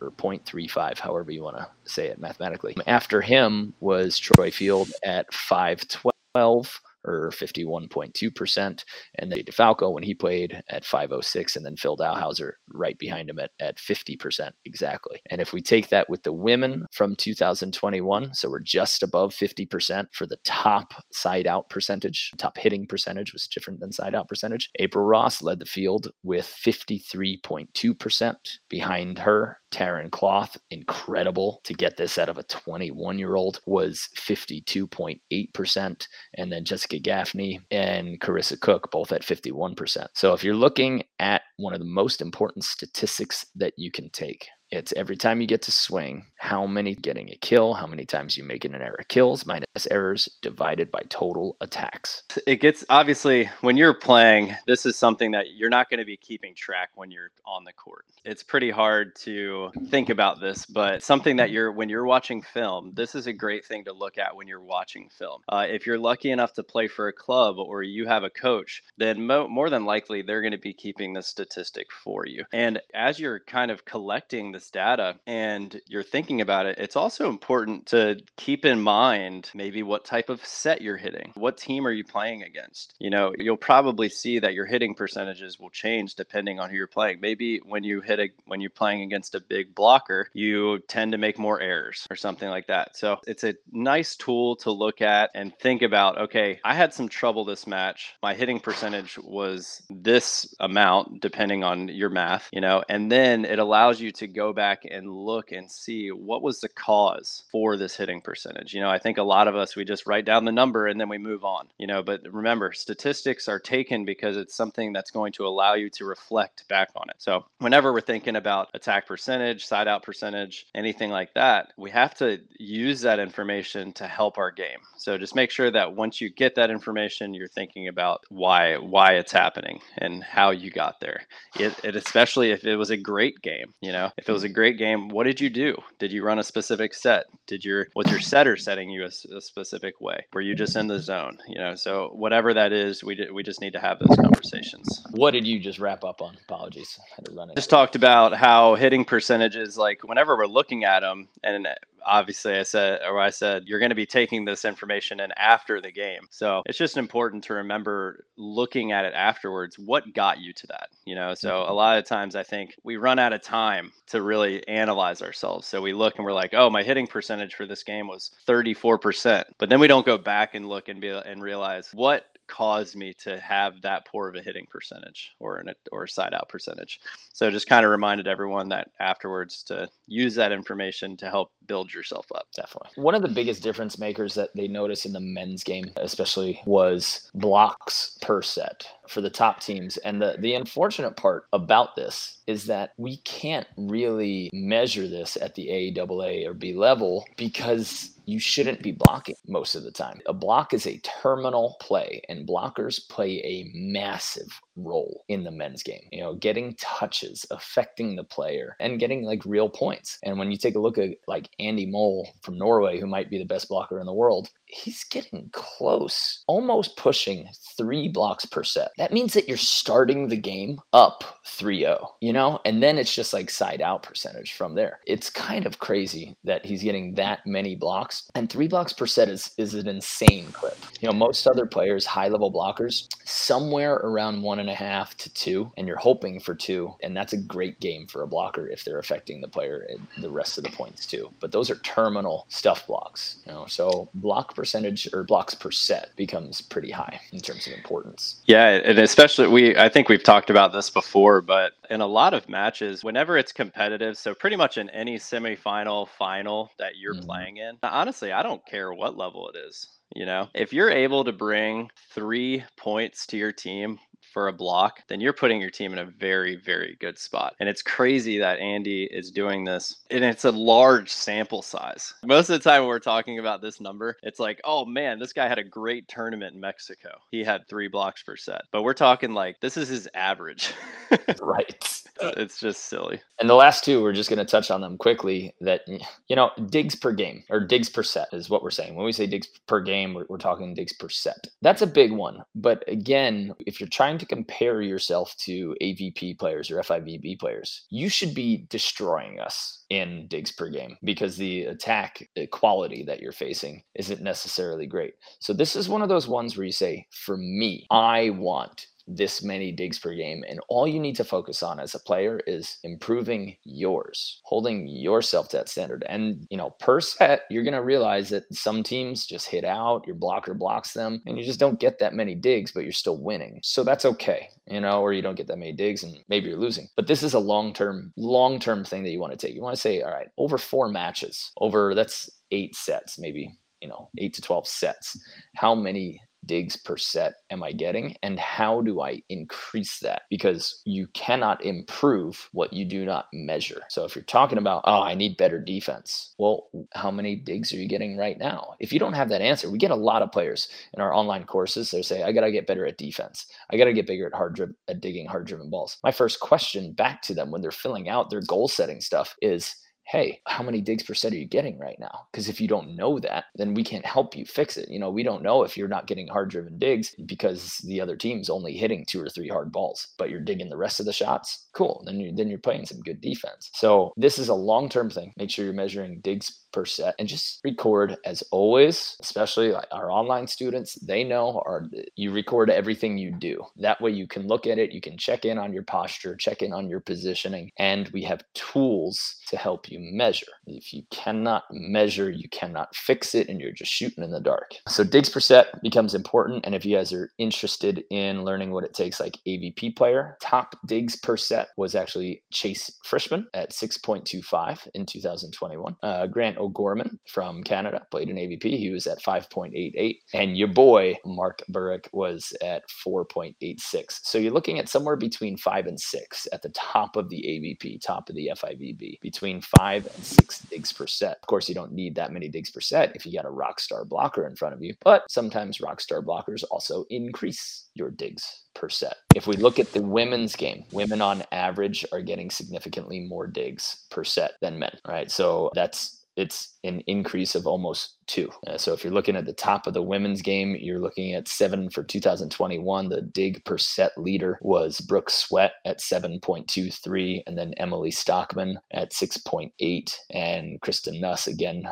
or 0.00 0.10
0.35, 0.10 0.98
however 0.98 1.30
you 1.30 1.42
want 1.42 1.56
to 1.56 1.68
say 1.84 2.06
it 2.08 2.18
mathematically. 2.18 2.76
After 2.86 3.20
him 3.20 3.74
was 3.80 4.18
Troy 4.18 4.50
Field 4.50 4.90
at 5.04 5.32
512 5.32 6.80
or 7.06 7.30
51.2%. 7.30 8.84
And 9.16 9.32
then 9.32 9.38
DeFalco 9.38 9.92
when 9.92 10.02
he 10.02 10.14
played 10.14 10.62
at 10.70 10.84
506, 10.84 11.56
and 11.56 11.64
then 11.64 11.76
Phil 11.76 11.96
Dalhausser 11.96 12.52
right 12.72 12.98
behind 12.98 13.30
him 13.30 13.38
at, 13.38 13.50
at 13.60 13.76
50% 13.78 14.50
exactly. 14.64 15.20
And 15.30 15.40
if 15.40 15.52
we 15.52 15.62
take 15.62 15.88
that 15.88 16.08
with 16.10 16.22
the 16.22 16.32
women 16.32 16.86
from 16.92 17.16
2021, 17.16 18.34
so 18.34 18.50
we're 18.50 18.60
just 18.60 19.02
above 19.02 19.34
50% 19.34 20.06
for 20.12 20.26
the 20.26 20.38
top 20.44 20.94
side 21.12 21.46
out 21.46 21.68
percentage, 21.70 22.32
top 22.38 22.58
hitting 22.58 22.86
percentage 22.86 23.32
was 23.32 23.46
different 23.46 23.80
than 23.80 23.92
side 23.92 24.14
out 24.14 24.28
percentage. 24.28 24.70
April 24.78 25.04
Ross 25.04 25.42
led 25.42 25.58
the 25.58 25.66
field 25.66 26.10
with 26.22 26.46
53.2%. 26.64 28.36
Behind 28.68 29.18
her, 29.18 29.58
Taryn 29.76 30.08
Kloth, 30.08 30.56
incredible 30.70 31.60
to 31.64 31.74
get 31.74 31.98
this 31.98 32.16
out 32.16 32.30
of 32.30 32.38
a 32.38 32.42
21 32.44 33.18
year 33.18 33.34
old, 33.34 33.60
was 33.66 34.08
52.8%. 34.16 36.08
And 36.34 36.50
then 36.50 36.64
Jessica 36.64 36.98
Gaffney 36.98 37.60
and 37.70 38.18
Karissa 38.18 38.58
Cook, 38.58 38.90
both 38.90 39.12
at 39.12 39.20
51%. 39.20 40.06
So 40.14 40.32
if 40.32 40.42
you're 40.42 40.54
looking 40.54 41.02
at 41.18 41.42
one 41.56 41.72
of 41.72 41.78
the 41.78 41.86
most 41.86 42.20
important 42.20 42.64
statistics 42.64 43.46
that 43.56 43.72
you 43.76 43.90
can 43.90 44.10
take, 44.10 44.48
it's 44.70 44.92
every 44.96 45.16
time 45.16 45.40
you 45.40 45.46
get 45.46 45.62
to 45.62 45.72
swing, 45.72 46.26
how 46.38 46.66
many 46.66 46.94
getting 46.96 47.30
a 47.30 47.36
kill, 47.36 47.74
how 47.74 47.86
many 47.86 48.04
times 48.04 48.36
you 48.36 48.42
make 48.42 48.64
it 48.64 48.74
an 48.74 48.82
error 48.82 49.04
kills 49.08 49.46
minus 49.46 49.86
errors 49.90 50.28
divided 50.42 50.90
by 50.90 51.02
total 51.08 51.56
attacks. 51.60 52.24
It 52.46 52.60
gets 52.60 52.84
obviously 52.88 53.48
when 53.60 53.76
you're 53.76 53.94
playing, 53.94 54.56
this 54.66 54.84
is 54.84 54.96
something 54.96 55.30
that 55.32 55.54
you're 55.54 55.70
not 55.70 55.88
going 55.88 56.00
to 56.00 56.04
be 56.04 56.16
keeping 56.16 56.54
track 56.54 56.90
when 56.94 57.10
you're 57.12 57.30
on 57.46 57.62
the 57.62 57.72
court. 57.72 58.06
It's 58.24 58.42
pretty 58.42 58.70
hard 58.70 59.14
to 59.20 59.70
think 59.88 60.10
about 60.10 60.40
this, 60.40 60.66
but 60.66 61.02
something 61.02 61.36
that 61.36 61.50
you're 61.50 61.70
when 61.70 61.88
you're 61.88 62.04
watching 62.04 62.42
film, 62.42 62.90
this 62.94 63.14
is 63.14 63.28
a 63.28 63.32
great 63.32 63.64
thing 63.64 63.84
to 63.84 63.92
look 63.92 64.18
at 64.18 64.34
when 64.34 64.48
you're 64.48 64.60
watching 64.60 65.08
film. 65.10 65.42
Uh, 65.48 65.66
if 65.68 65.86
you're 65.86 65.98
lucky 65.98 66.32
enough 66.32 66.52
to 66.54 66.64
play 66.64 66.88
for 66.88 67.06
a 67.06 67.12
club 67.12 67.56
or 67.58 67.84
you 67.84 68.04
have 68.06 68.24
a 68.24 68.30
coach, 68.30 68.82
then 68.98 69.24
mo- 69.24 69.46
more 69.46 69.70
than 69.70 69.84
likely 69.84 70.22
they're 70.22 70.42
going 70.42 70.50
to 70.50 70.58
be 70.58 70.74
keeping 70.74 71.12
this 71.12 71.28
statistic 71.28 71.45
for 71.90 72.26
you. 72.26 72.44
And 72.52 72.80
as 72.94 73.18
you're 73.18 73.40
kind 73.40 73.70
of 73.70 73.84
collecting 73.84 74.52
this 74.52 74.70
data 74.70 75.16
and 75.26 75.80
you're 75.86 76.02
thinking 76.02 76.40
about 76.40 76.66
it, 76.66 76.78
it's 76.78 76.96
also 76.96 77.28
important 77.28 77.86
to 77.86 78.20
keep 78.36 78.64
in 78.64 78.80
mind 78.80 79.50
maybe 79.54 79.82
what 79.82 80.04
type 80.04 80.28
of 80.28 80.44
set 80.44 80.82
you're 80.82 80.96
hitting. 80.96 81.32
What 81.34 81.56
team 81.56 81.86
are 81.86 81.92
you 81.92 82.04
playing 82.04 82.42
against? 82.42 82.94
You 82.98 83.10
know, 83.10 83.32
you'll 83.38 83.56
probably 83.56 84.08
see 84.08 84.38
that 84.38 84.54
your 84.54 84.66
hitting 84.66 84.94
percentages 84.94 85.58
will 85.58 85.70
change 85.70 86.14
depending 86.14 86.60
on 86.60 86.70
who 86.70 86.76
you're 86.76 86.86
playing. 86.86 87.20
Maybe 87.20 87.58
when 87.64 87.84
you 87.84 88.00
hit 88.00 88.20
a 88.20 88.28
when 88.46 88.60
you're 88.60 88.70
playing 88.70 89.02
against 89.02 89.34
a 89.34 89.40
big 89.40 89.74
blocker, 89.74 90.28
you 90.32 90.78
tend 90.88 91.12
to 91.12 91.18
make 91.18 91.38
more 91.38 91.60
errors 91.60 92.06
or 92.10 92.16
something 92.16 92.48
like 92.48 92.66
that. 92.66 92.96
So 92.96 93.18
it's 93.26 93.44
a 93.44 93.54
nice 93.72 94.16
tool 94.16 94.56
to 94.56 94.70
look 94.70 95.00
at 95.02 95.30
and 95.34 95.56
think 95.58 95.82
about, 95.82 96.18
okay, 96.18 96.60
I 96.64 96.74
had 96.74 96.92
some 96.92 97.08
trouble 97.08 97.44
this 97.44 97.66
match. 97.66 98.14
My 98.22 98.34
hitting 98.34 98.60
percentage 98.60 99.18
was 99.18 99.82
this 99.90 100.54
amount 100.60 101.20
depending 101.20 101.35
on 101.36 101.88
your 101.88 102.10
math, 102.10 102.48
you 102.52 102.60
know, 102.60 102.82
and 102.88 103.10
then 103.10 103.44
it 103.44 103.58
allows 103.58 104.00
you 104.00 104.10
to 104.12 104.26
go 104.26 104.52
back 104.52 104.84
and 104.90 105.10
look 105.10 105.52
and 105.52 105.70
see 105.70 106.08
what 106.10 106.42
was 106.42 106.60
the 106.60 106.68
cause 106.68 107.42
for 107.50 107.76
this 107.76 107.96
hitting 107.96 108.20
percentage. 108.20 108.74
You 108.74 108.80
know, 108.80 108.90
I 108.90 108.98
think 108.98 109.18
a 109.18 109.22
lot 109.22 109.48
of 109.48 109.56
us 109.56 109.76
we 109.76 109.84
just 109.84 110.06
write 110.06 110.24
down 110.24 110.44
the 110.44 110.52
number 110.52 110.86
and 110.86 111.00
then 111.00 111.08
we 111.08 111.18
move 111.18 111.44
on. 111.44 111.68
You 111.78 111.86
know, 111.86 112.02
but 112.02 112.22
remember, 112.30 112.72
statistics 112.72 113.48
are 113.48 113.58
taken 113.58 114.04
because 114.04 114.36
it's 114.36 114.54
something 114.54 114.92
that's 114.92 115.10
going 115.10 115.32
to 115.32 115.46
allow 115.46 115.74
you 115.74 115.90
to 115.90 116.04
reflect 116.04 116.66
back 116.68 116.90
on 116.96 117.08
it. 117.10 117.16
So, 117.18 117.44
whenever 117.58 117.92
we're 117.92 118.00
thinking 118.00 118.36
about 118.36 118.70
attack 118.74 119.06
percentage, 119.06 119.66
side 119.66 119.88
out 119.88 120.02
percentage, 120.02 120.66
anything 120.74 121.10
like 121.10 121.34
that, 121.34 121.72
we 121.76 121.90
have 121.90 122.14
to 122.16 122.40
use 122.58 123.00
that 123.02 123.18
information 123.18 123.92
to 123.94 124.06
help 124.06 124.38
our 124.38 124.50
game. 124.50 124.78
So, 124.96 125.18
just 125.18 125.34
make 125.34 125.50
sure 125.50 125.70
that 125.70 125.94
once 125.94 126.20
you 126.20 126.30
get 126.30 126.54
that 126.56 126.70
information, 126.70 127.34
you're 127.34 127.48
thinking 127.48 127.88
about 127.88 128.24
why 128.28 128.76
why 128.76 129.14
it's 129.14 129.32
happening 129.32 129.80
and 129.98 130.22
how 130.22 130.50
you 130.50 130.70
got 130.70 131.00
there. 131.00 131.25
It, 131.58 131.74
it 131.84 131.96
especially 131.96 132.50
if 132.50 132.64
it 132.64 132.76
was 132.76 132.90
a 132.90 132.96
great 132.96 133.40
game, 133.42 133.74
you 133.80 133.92
know, 133.92 134.10
if 134.16 134.28
it 134.28 134.32
was 134.32 134.44
a 134.44 134.48
great 134.48 134.78
game. 134.78 135.08
What 135.08 135.24
did 135.24 135.40
you 135.40 135.50
do? 135.50 135.76
Did 135.98 136.12
you 136.12 136.24
run 136.24 136.38
a 136.38 136.42
specific 136.42 136.94
set? 136.94 137.26
Did 137.46 137.64
your 137.64 137.88
was 137.94 138.10
your 138.10 138.20
setter 138.20 138.56
setting 138.56 138.90
you 138.90 139.04
a, 139.04 139.36
a 139.36 139.40
specific 139.40 140.00
way? 140.00 140.26
Were 140.32 140.40
you 140.40 140.54
just 140.54 140.76
in 140.76 140.86
the 140.86 140.98
zone? 140.98 141.38
You 141.48 141.58
know, 141.58 141.74
so 141.74 142.10
whatever 142.12 142.52
that 142.54 142.72
is, 142.72 143.02
we 143.02 143.28
we 143.32 143.42
just 143.42 143.60
need 143.60 143.72
to 143.72 143.80
have 143.80 143.98
those 143.98 144.16
conversations. 144.16 145.04
What 145.10 145.32
did 145.32 145.46
you 145.46 145.58
just 145.58 145.78
wrap 145.78 146.04
up 146.04 146.20
on? 146.20 146.36
Apologies, 146.48 146.98
I 147.00 147.14
had 147.16 147.24
to 147.26 147.32
run 147.32 147.50
it. 147.50 147.56
Just 147.56 147.70
talked 147.70 147.96
about 147.96 148.34
how 148.34 148.74
hitting 148.74 149.04
percentages, 149.04 149.78
like 149.78 150.02
whenever 150.04 150.36
we're 150.36 150.46
looking 150.46 150.84
at 150.84 151.00
them, 151.00 151.28
and 151.42 151.66
obviously 152.06 152.54
I 152.54 152.62
said, 152.62 153.00
or 153.06 153.20
I 153.20 153.30
said, 153.30 153.64
you're 153.66 153.78
going 153.78 153.90
to 153.90 153.96
be 153.96 154.06
taking 154.06 154.44
this 154.44 154.64
information 154.64 155.20
in 155.20 155.32
after 155.32 155.80
the 155.80 155.90
game. 155.90 156.26
So 156.30 156.62
it's 156.66 156.78
just 156.78 156.96
important 156.96 157.44
to 157.44 157.54
remember 157.54 158.24
looking 158.36 158.92
at 158.92 159.04
it 159.04 159.14
afterwards. 159.14 159.78
What 159.78 160.14
got 160.14 160.38
you 160.40 160.52
to 160.52 160.66
that? 160.68 160.88
You 161.04 161.14
know, 161.14 161.34
so 161.34 161.62
a 161.62 161.66
mm-hmm. 161.66 161.74
lot 161.74 161.98
of 161.98 162.06
times 162.06 162.36
I 162.36 162.42
think 162.42 162.76
we 162.84 162.96
run 162.96 163.18
out 163.18 163.32
of 163.32 163.42
time 163.42 163.92
to 164.08 164.22
really 164.22 164.66
analyze 164.68 165.22
ourselves. 165.22 165.66
So 165.66 165.82
we 165.82 165.92
look 165.92 166.16
and 166.16 166.24
we're 166.24 166.32
like, 166.32 166.54
oh, 166.54 166.70
my 166.70 166.82
hitting 166.82 167.06
percentage 167.06 167.54
for 167.54 167.66
this 167.66 167.82
game 167.82 168.06
was 168.06 168.30
34%. 168.46 169.44
But 169.58 169.68
then 169.68 169.80
we 169.80 169.88
don't 169.88 170.06
go 170.06 170.18
back 170.18 170.54
and 170.54 170.68
look 170.68 170.88
and 170.88 171.00
be 171.00 171.08
and 171.08 171.42
realize 171.42 171.90
what 171.92 172.26
caused 172.48 172.96
me 172.96 173.14
to 173.18 173.38
have 173.40 173.80
that 173.82 174.06
poor 174.06 174.28
of 174.28 174.34
a 174.34 174.42
hitting 174.42 174.66
percentage 174.70 175.32
or 175.40 175.58
an 175.58 175.72
or 175.92 176.04
a 176.04 176.08
side 176.08 176.34
out 176.34 176.48
percentage. 176.48 177.00
So 177.32 177.50
just 177.50 177.68
kind 177.68 177.84
of 177.84 177.90
reminded 177.90 178.26
everyone 178.26 178.68
that 178.70 178.90
afterwards 179.00 179.62
to 179.64 179.88
use 180.06 180.34
that 180.36 180.52
information 180.52 181.16
to 181.18 181.30
help 181.30 181.52
build 181.66 181.92
yourself 181.92 182.26
up. 182.34 182.46
Definitely. 182.54 182.90
One 183.02 183.14
of 183.14 183.22
the 183.22 183.28
biggest 183.28 183.62
difference 183.62 183.98
makers 183.98 184.34
that 184.34 184.50
they 184.54 184.68
notice 184.68 185.06
in 185.06 185.12
the 185.12 185.20
men's 185.20 185.64
game, 185.64 185.90
especially, 185.96 186.60
was 186.64 187.30
blocks 187.34 188.18
per 188.22 188.42
set 188.42 188.88
for 189.10 189.20
the 189.20 189.30
top 189.30 189.60
teams. 189.60 189.96
And 189.98 190.20
the, 190.20 190.36
the 190.38 190.54
unfortunate 190.54 191.16
part 191.16 191.46
about 191.52 191.96
this 191.96 192.38
is 192.46 192.66
that 192.66 192.92
we 192.96 193.18
can't 193.18 193.66
really 193.76 194.50
measure 194.52 195.08
this 195.08 195.36
at 195.40 195.54
the 195.54 195.68
AAA 195.68 196.46
or 196.46 196.54
B 196.54 196.74
level 196.74 197.26
because 197.36 198.10
you 198.26 198.40
shouldn't 198.40 198.82
be 198.82 198.92
blocking 198.92 199.36
most 199.46 199.74
of 199.74 199.84
the 199.84 199.90
time. 199.90 200.20
A 200.26 200.32
block 200.32 200.74
is 200.74 200.86
a 200.86 200.98
terminal 200.98 201.76
play, 201.80 202.20
and 202.28 202.46
blockers 202.46 203.08
play 203.08 203.40
a 203.44 203.70
massive 203.74 204.60
role 204.76 205.24
in 205.28 205.44
the 205.44 205.50
men's 205.50 205.82
game. 205.82 206.08
You 206.12 206.22
know, 206.22 206.34
getting 206.34 206.74
touches, 206.74 207.44
affecting 207.50 208.16
the 208.16 208.24
player, 208.24 208.76
and 208.80 209.00
getting 209.00 209.24
like 209.24 209.44
real 209.44 209.68
points. 209.68 210.18
And 210.22 210.38
when 210.38 210.50
you 210.50 210.58
take 210.58 210.76
a 210.76 210.80
look 210.80 210.98
at 210.98 211.10
like 211.26 211.48
Andy 211.58 211.86
Mol 211.86 212.28
from 212.42 212.58
Norway, 212.58 213.00
who 213.00 213.06
might 213.06 213.30
be 213.30 213.38
the 213.38 213.44
best 213.44 213.68
blocker 213.68 214.00
in 214.00 214.06
the 214.06 214.12
world, 214.12 214.48
he's 214.66 215.04
getting 215.04 215.48
close, 215.52 216.42
almost 216.46 216.96
pushing 216.96 217.48
three 217.76 218.08
blocks 218.08 218.44
per 218.44 218.62
set. 218.64 218.90
That 218.98 219.12
means 219.12 219.32
that 219.34 219.48
you're 219.48 219.56
starting 219.56 220.28
the 220.28 220.36
game 220.36 220.78
up 220.92 221.24
3 221.46 221.80
0, 221.80 222.14
you 222.20 222.32
know, 222.32 222.60
and 222.64 222.82
then 222.82 222.98
it's 222.98 223.14
just 223.14 223.32
like 223.32 223.50
side 223.50 223.80
out 223.80 224.02
percentage 224.02 224.54
from 224.54 224.74
there. 224.74 225.00
It's 225.06 225.30
kind 225.30 225.66
of 225.66 225.78
crazy 225.78 226.36
that 226.44 226.64
he's 226.64 226.82
getting 226.82 227.14
that 227.14 227.40
many 227.46 227.76
blocks, 227.76 228.28
and 228.34 228.50
three 228.50 228.68
blocks 228.68 228.92
per 228.92 229.06
set 229.06 229.28
is, 229.28 229.52
is 229.58 229.74
an 229.74 229.88
insane 229.88 230.46
clip. 230.52 230.76
You 231.00 231.08
know, 231.08 231.14
most 231.14 231.46
other 231.46 231.66
players, 231.66 232.04
high 232.04 232.28
level 232.28 232.52
blockers, 232.52 233.08
somewhere 233.24 233.94
around 233.94 234.42
one 234.42 234.58
and 234.58 234.65
and 234.66 234.72
a 234.72 234.74
half 234.74 235.16
to 235.18 235.32
two, 235.32 235.70
and 235.76 235.86
you're 235.86 235.96
hoping 235.96 236.40
for 236.40 236.54
two, 236.54 236.92
and 237.02 237.16
that's 237.16 237.32
a 237.32 237.36
great 237.36 237.78
game 237.80 238.06
for 238.06 238.22
a 238.22 238.26
blocker 238.26 238.68
if 238.68 238.84
they're 238.84 238.98
affecting 238.98 239.40
the 239.40 239.48
player 239.48 239.86
and 239.88 240.06
the 240.22 240.30
rest 240.30 240.58
of 240.58 240.64
the 240.64 240.70
points 240.70 241.06
too. 241.06 241.30
But 241.40 241.52
those 241.52 241.70
are 241.70 241.76
terminal 241.76 242.46
stuff 242.48 242.86
blocks, 242.86 243.38
you 243.46 243.52
know. 243.52 243.66
So 243.66 244.08
block 244.14 244.54
percentage 244.54 245.08
or 245.12 245.22
blocks 245.22 245.54
per 245.54 245.70
set 245.70 246.14
becomes 246.16 246.60
pretty 246.60 246.90
high 246.90 247.20
in 247.32 247.40
terms 247.40 247.66
of 247.66 247.72
importance. 247.74 248.42
Yeah, 248.46 248.68
and 248.68 248.98
especially 248.98 249.48
we 249.48 249.76
I 249.76 249.88
think 249.88 250.08
we've 250.08 250.22
talked 250.22 250.50
about 250.50 250.72
this 250.72 250.90
before, 250.90 251.40
but 251.40 251.72
in 251.90 252.00
a 252.00 252.06
lot 252.06 252.34
of 252.34 252.48
matches, 252.48 253.04
whenever 253.04 253.38
it's 253.38 253.52
competitive, 253.52 254.18
so 254.18 254.34
pretty 254.34 254.56
much 254.56 254.78
in 254.78 254.90
any 254.90 255.18
semifinal, 255.18 256.08
final 256.08 256.70
that 256.78 256.96
you're 256.96 257.14
mm-hmm. 257.14 257.26
playing 257.26 257.56
in, 257.58 257.78
honestly, 257.82 258.32
I 258.32 258.42
don't 258.42 258.64
care 258.66 258.92
what 258.92 259.16
level 259.16 259.48
it 259.48 259.56
is. 259.56 259.86
You 260.14 260.24
know, 260.24 260.48
if 260.54 260.72
you're 260.72 260.90
able 260.90 261.24
to 261.24 261.32
bring 261.32 261.90
three 262.14 262.64
points 262.76 263.26
to 263.26 263.36
your 263.36 263.52
team 263.52 263.98
for 264.36 264.48
a 264.48 264.52
block, 264.52 265.02
then 265.08 265.18
you're 265.18 265.32
putting 265.32 265.62
your 265.62 265.70
team 265.70 265.94
in 265.94 265.98
a 265.98 266.04
very, 266.04 266.56
very 266.56 266.94
good 267.00 267.18
spot. 267.18 267.54
And 267.58 267.70
it's 267.70 267.80
crazy 267.80 268.36
that 268.36 268.58
Andy 268.58 269.04
is 269.04 269.30
doing 269.30 269.64
this. 269.64 270.04
And 270.10 270.22
it's 270.22 270.44
a 270.44 270.50
large 270.50 271.08
sample 271.10 271.62
size. 271.62 272.12
Most 272.22 272.50
of 272.50 272.62
the 272.62 272.70
time, 272.70 272.84
we're 272.84 272.98
talking 272.98 273.38
about 273.38 273.62
this 273.62 273.80
number, 273.80 274.14
it's 274.22 274.38
like, 274.38 274.60
oh 274.64 274.84
man, 274.84 275.18
this 275.18 275.32
guy 275.32 275.48
had 275.48 275.56
a 275.56 275.64
great 275.64 276.06
tournament 276.08 276.54
in 276.54 276.60
Mexico. 276.60 277.12
He 277.30 277.42
had 277.44 277.66
three 277.66 277.88
blocks 277.88 278.22
per 278.22 278.36
set. 278.36 278.64
But 278.72 278.82
we're 278.82 278.92
talking 278.92 279.32
like 279.32 279.58
this 279.60 279.78
is 279.78 279.88
his 279.88 280.06
average. 280.12 280.70
right. 281.40 282.02
It's 282.36 282.58
just 282.58 282.84
silly. 282.84 283.20
And 283.40 283.48
the 283.48 283.54
last 283.54 283.84
two, 283.84 284.02
we're 284.02 284.12
just 284.12 284.30
going 284.30 284.38
to 284.38 284.50
touch 284.50 284.70
on 284.70 284.80
them 284.80 284.96
quickly. 284.96 285.54
That, 285.60 285.82
you 286.28 286.36
know, 286.36 286.50
digs 286.68 286.94
per 286.94 287.12
game 287.12 287.44
or 287.50 287.60
digs 287.60 287.88
per 287.88 288.02
set 288.02 288.28
is 288.32 288.48
what 288.50 288.62
we're 288.62 288.70
saying. 288.70 288.94
When 288.94 289.06
we 289.06 289.12
say 289.12 289.26
digs 289.26 289.48
per 289.66 289.80
game, 289.80 290.14
we're, 290.14 290.26
we're 290.28 290.38
talking 290.38 290.74
digs 290.74 290.92
per 290.92 291.08
set. 291.08 291.46
That's 291.62 291.82
a 291.82 291.86
big 291.86 292.12
one. 292.12 292.42
But 292.54 292.84
again, 292.88 293.54
if 293.66 293.80
you're 293.80 293.88
trying 293.88 294.18
to 294.18 294.26
compare 294.26 294.82
yourself 294.82 295.34
to 295.40 295.74
AVP 295.82 296.38
players 296.38 296.70
or 296.70 296.80
FIVB 296.80 297.38
players, 297.38 297.84
you 297.90 298.08
should 298.08 298.34
be 298.34 298.66
destroying 298.68 299.40
us 299.40 299.84
in 299.90 300.26
digs 300.28 300.52
per 300.52 300.68
game 300.68 300.96
because 301.04 301.36
the 301.36 301.64
attack 301.64 302.28
quality 302.50 303.04
that 303.04 303.20
you're 303.20 303.32
facing 303.32 303.82
isn't 303.94 304.22
necessarily 304.22 304.86
great. 304.86 305.14
So 305.38 305.52
this 305.52 305.76
is 305.76 305.88
one 305.88 306.02
of 306.02 306.08
those 306.08 306.26
ones 306.26 306.56
where 306.56 306.66
you 306.66 306.72
say, 306.72 307.06
for 307.10 307.36
me, 307.36 307.86
I 307.90 308.30
want 308.30 308.86
this 309.06 309.42
many 309.42 309.72
digs 309.72 309.98
per 309.98 310.14
game. 310.14 310.44
And 310.48 310.60
all 310.68 310.86
you 310.86 310.98
need 310.98 311.16
to 311.16 311.24
focus 311.24 311.62
on 311.62 311.78
as 311.78 311.94
a 311.94 312.00
player 312.00 312.40
is 312.46 312.78
improving 312.82 313.56
yours, 313.64 314.40
holding 314.44 314.86
yourself 314.88 315.48
to 315.50 315.58
that 315.58 315.68
standard. 315.68 316.04
And, 316.08 316.46
you 316.50 316.56
know, 316.56 316.70
per 316.80 317.00
set, 317.00 317.42
you're 317.50 317.62
going 317.62 317.74
to 317.74 317.82
realize 317.82 318.28
that 318.30 318.52
some 318.52 318.82
teams 318.82 319.26
just 319.26 319.48
hit 319.48 319.64
out, 319.64 320.06
your 320.06 320.16
blocker 320.16 320.54
blocks 320.54 320.92
them, 320.92 321.22
and 321.26 321.38
you 321.38 321.44
just 321.44 321.60
don't 321.60 321.80
get 321.80 321.98
that 321.98 322.14
many 322.14 322.34
digs, 322.34 322.72
but 322.72 322.84
you're 322.84 322.92
still 322.92 323.18
winning. 323.18 323.60
So 323.62 323.84
that's 323.84 324.04
okay, 324.04 324.48
you 324.66 324.80
know, 324.80 325.00
or 325.00 325.12
you 325.12 325.22
don't 325.22 325.36
get 325.36 325.46
that 325.48 325.58
many 325.58 325.72
digs 325.72 326.02
and 326.02 326.16
maybe 326.28 326.48
you're 326.48 326.58
losing. 326.58 326.88
But 326.96 327.06
this 327.06 327.22
is 327.22 327.34
a 327.34 327.38
long 327.38 327.72
term, 327.72 328.12
long 328.16 328.58
term 328.58 328.84
thing 328.84 329.02
that 329.04 329.10
you 329.10 329.20
want 329.20 329.32
to 329.32 329.46
take. 329.46 329.54
You 329.54 329.62
want 329.62 329.74
to 329.76 329.80
say, 329.80 330.02
all 330.02 330.10
right, 330.10 330.28
over 330.38 330.58
four 330.58 330.88
matches, 330.88 331.52
over 331.58 331.94
that's 331.94 332.30
eight 332.50 332.74
sets, 332.74 333.18
maybe 333.18 333.52
you 333.80 333.88
know, 333.88 334.08
eight 334.18 334.34
to 334.34 334.42
12 334.42 334.66
sets. 334.66 335.18
How 335.54 335.74
many 335.74 336.20
digs 336.46 336.76
per 336.76 336.96
set 336.96 337.34
am 337.50 337.62
I 337.62 337.72
getting? 337.72 338.16
And 338.22 338.38
how 338.38 338.80
do 338.82 339.00
I 339.00 339.22
increase 339.28 339.98
that? 340.00 340.22
Because 340.30 340.82
you 340.84 341.06
cannot 341.08 341.64
improve 341.64 342.48
what 342.52 342.72
you 342.72 342.84
do 342.84 343.04
not 343.04 343.26
measure. 343.32 343.82
So 343.88 344.04
if 344.04 344.14
you're 344.14 344.24
talking 344.24 344.58
about, 344.58 344.82
oh, 344.84 345.02
I 345.02 345.14
need 345.14 345.36
better 345.36 345.60
defense, 345.60 346.34
well, 346.38 346.68
how 346.94 347.10
many 347.10 347.36
digs 347.36 347.72
are 347.72 347.76
you 347.76 347.88
getting 347.88 348.16
right 348.16 348.38
now? 348.38 348.74
If 348.80 348.92
you 348.92 348.98
don't 348.98 349.12
have 349.12 349.28
that 349.30 349.42
answer, 349.42 349.70
we 349.70 349.78
get 349.78 349.90
a 349.90 349.96
lot 349.96 350.22
of 350.22 350.32
players 350.32 350.68
in 350.94 351.00
our 351.00 351.12
online 351.12 351.44
courses. 351.44 351.90
They 351.90 352.02
say, 352.02 352.22
I 352.22 352.32
got 352.32 352.42
to 352.42 352.52
get 352.52 352.66
better 352.66 352.86
at 352.86 352.98
defense. 352.98 353.46
I 353.70 353.76
got 353.76 353.84
to 353.84 353.92
get 353.92 354.06
bigger 354.06 354.26
at 354.26 354.34
hard 354.34 354.74
at 354.88 355.00
digging 355.00 355.26
hard 355.26 355.46
driven 355.46 355.70
balls. 355.70 355.98
My 356.02 356.12
first 356.12 356.40
question 356.40 356.92
back 356.92 357.22
to 357.22 357.34
them 357.34 357.50
when 357.50 357.62
they're 357.62 357.70
filling 357.70 358.08
out 358.08 358.30
their 358.30 358.40
goal 358.40 358.68
setting 358.68 359.00
stuff 359.00 359.36
is, 359.42 359.74
hey, 360.06 360.40
how 360.46 360.62
many 360.62 360.80
digs 360.80 361.02
per 361.02 361.14
set 361.14 361.32
are 361.32 361.36
you 361.36 361.46
getting 361.46 361.78
right 361.78 361.98
now? 361.98 362.26
Because 362.30 362.48
if 362.48 362.60
you 362.60 362.68
don't 362.68 362.94
know 362.94 363.18
that, 363.18 363.46
then 363.56 363.74
we 363.74 363.82
can't 363.82 364.06
help 364.06 364.36
you 364.36 364.44
fix 364.44 364.76
it. 364.76 364.88
You 364.88 365.00
know, 365.00 365.10
we 365.10 365.24
don't 365.24 365.42
know 365.42 365.64
if 365.64 365.76
you're 365.76 365.88
not 365.88 366.06
getting 366.06 366.28
hard 366.28 366.48
driven 366.50 366.78
digs 366.78 367.14
because 367.26 367.78
the 367.78 368.00
other 368.00 368.16
team's 368.16 368.48
only 368.48 368.76
hitting 368.76 369.04
two 369.04 369.20
or 369.20 369.28
three 369.28 369.48
hard 369.48 369.72
balls, 369.72 370.08
but 370.16 370.30
you're 370.30 370.40
digging 370.40 370.70
the 370.70 370.76
rest 370.76 371.00
of 371.00 371.06
the 371.06 371.12
shots. 371.12 371.66
Cool. 371.74 372.02
Then 372.06 372.20
you 372.20 372.32
then 372.34 372.48
you're 372.48 372.58
playing 372.58 372.86
some 372.86 373.00
good 373.00 373.20
defense. 373.20 373.70
So 373.74 374.12
this 374.16 374.38
is 374.38 374.48
a 374.48 374.54
long 374.54 374.88
term 374.88 375.10
thing. 375.10 375.32
Make 375.36 375.50
sure 375.50 375.64
you're 375.64 375.74
measuring 375.74 376.20
digs 376.20 376.65
per 376.76 376.84
set 376.84 377.14
and 377.18 377.26
just 377.26 377.60
record 377.64 378.16
as 378.26 378.42
always, 378.52 379.16
especially 379.22 379.72
our 379.92 380.10
online 380.10 380.46
students, 380.46 380.94
they 380.96 381.24
know 381.24 381.62
or 381.64 381.88
you 382.16 382.30
record 382.30 382.68
everything 382.68 383.16
you 383.16 383.32
do. 383.32 383.64
That 383.76 384.00
way 384.00 384.10
you 384.10 384.26
can 384.28 384.46
look 384.46 384.66
at 384.66 384.78
it, 384.78 384.92
you 384.92 385.00
can 385.00 385.16
check 385.16 385.46
in 385.46 385.56
on 385.56 385.72
your 385.72 385.84
posture, 385.84 386.36
check 386.36 386.60
in 386.60 386.74
on 386.74 386.88
your 386.88 387.00
positioning, 387.00 387.72
and 387.78 388.08
we 388.10 388.22
have 388.24 388.42
tools 388.52 389.36
to 389.48 389.56
help 389.56 389.90
you 389.90 389.98
measure. 390.00 390.52
If 390.66 390.92
you 390.92 391.02
cannot 391.10 391.64
measure, 391.70 392.30
you 392.30 392.48
cannot 392.50 392.94
fix 392.94 393.34
it 393.34 393.48
and 393.48 393.58
you're 393.58 393.72
just 393.72 393.92
shooting 393.92 394.22
in 394.22 394.30
the 394.30 394.40
dark. 394.40 394.72
So 394.86 395.02
digs 395.02 395.30
per 395.30 395.40
set 395.40 395.82
becomes 395.82 396.14
important. 396.14 396.66
And 396.66 396.74
if 396.74 396.84
you 396.84 396.94
guys 396.94 397.12
are 397.12 397.30
interested 397.38 398.04
in 398.10 398.44
learning 398.44 398.70
what 398.70 398.84
it 398.84 398.92
takes 398.92 399.18
like 399.18 399.38
AVP 399.48 399.96
player, 399.96 400.36
top 400.42 400.76
digs 400.86 401.16
per 401.16 401.38
set 401.38 401.68
was 401.78 401.94
actually 401.94 402.42
Chase 402.52 402.90
Frishman 403.06 403.44
at 403.54 403.70
6.25 403.70 404.88
in 404.94 405.06
2021. 405.06 405.96
Uh, 406.02 406.26
Grant 406.26 406.58
O'Gorman 406.66 407.18
from 407.26 407.62
Canada 407.62 408.06
played 408.10 408.28
in 408.28 408.36
AVP. 408.36 408.64
He 408.78 408.90
was 408.90 409.06
at 409.06 409.22
5.88. 409.22 410.18
And 410.34 410.56
your 410.56 410.68
boy, 410.68 411.16
Mark 411.24 411.62
Burik, 411.70 412.08
was 412.12 412.52
at 412.62 412.82
4.86. 413.06 414.20
So 414.22 414.38
you're 414.38 414.52
looking 414.52 414.78
at 414.78 414.88
somewhere 414.88 415.16
between 415.16 415.56
five 415.56 415.86
and 415.86 415.98
six 415.98 416.46
at 416.52 416.62
the 416.62 416.70
top 416.70 417.16
of 417.16 417.28
the 417.28 417.42
AVP, 417.42 418.00
top 418.00 418.28
of 418.28 418.34
the 418.34 418.50
FIVB, 418.54 419.20
between 419.20 419.60
five 419.60 420.06
and 420.06 420.24
six 420.24 420.60
digs 420.60 420.92
per 420.92 421.06
set. 421.06 421.38
Of 421.42 421.46
course, 421.46 421.68
you 421.68 421.74
don't 421.74 421.92
need 421.92 422.14
that 422.16 422.32
many 422.32 422.48
digs 422.48 422.70
per 422.70 422.80
set 422.80 423.14
if 423.14 423.24
you 423.24 423.32
got 423.32 423.46
a 423.46 423.50
rock 423.50 423.80
star 423.80 424.04
blocker 424.04 424.46
in 424.46 424.56
front 424.56 424.74
of 424.74 424.82
you, 424.82 424.94
but 425.04 425.30
sometimes 425.30 425.80
rock 425.80 426.00
star 426.00 426.22
blockers 426.22 426.64
also 426.70 427.04
increase 427.10 427.88
your 427.94 428.10
digs 428.10 428.66
per 428.74 428.88
set. 428.88 429.16
If 429.34 429.46
we 429.46 429.56
look 429.56 429.78
at 429.78 429.92
the 429.92 430.02
women's 430.02 430.54
game, 430.54 430.84
women 430.92 431.22
on 431.22 431.42
average 431.50 432.04
are 432.12 432.20
getting 432.20 432.50
significantly 432.50 433.20
more 433.20 433.46
digs 433.46 434.04
per 434.10 434.22
set 434.22 434.52
than 434.60 434.78
men, 434.78 434.96
right? 435.08 435.30
So 435.30 435.70
that's 435.74 436.15
it's 436.36 436.78
an 436.84 437.00
increase 437.06 437.54
of 437.54 437.66
almost 437.66 438.15
two. 438.26 438.50
Uh, 438.66 438.78
so 438.78 438.92
if 438.92 439.02
you're 439.02 439.12
looking 439.12 439.36
at 439.36 439.46
the 439.46 439.52
top 439.52 439.86
of 439.86 439.94
the 439.94 440.02
women's 440.02 440.42
game, 440.42 440.76
you're 440.78 441.00
looking 441.00 441.34
at 441.34 441.48
seven 441.48 441.90
for 441.90 442.02
2021. 442.02 443.08
The 443.08 443.22
dig 443.22 443.64
per 443.64 443.78
set 443.78 444.12
leader 444.16 444.58
was 444.62 445.00
Brooke 445.00 445.30
Sweat 445.30 445.72
at 445.84 446.00
7.23, 446.00 447.42
and 447.46 447.56
then 447.56 447.74
Emily 447.74 448.10
Stockman 448.10 448.78
at 448.92 449.12
6.8, 449.12 450.16
and 450.30 450.80
Kristen 450.80 451.20
Nuss 451.20 451.46
again, 451.46 451.84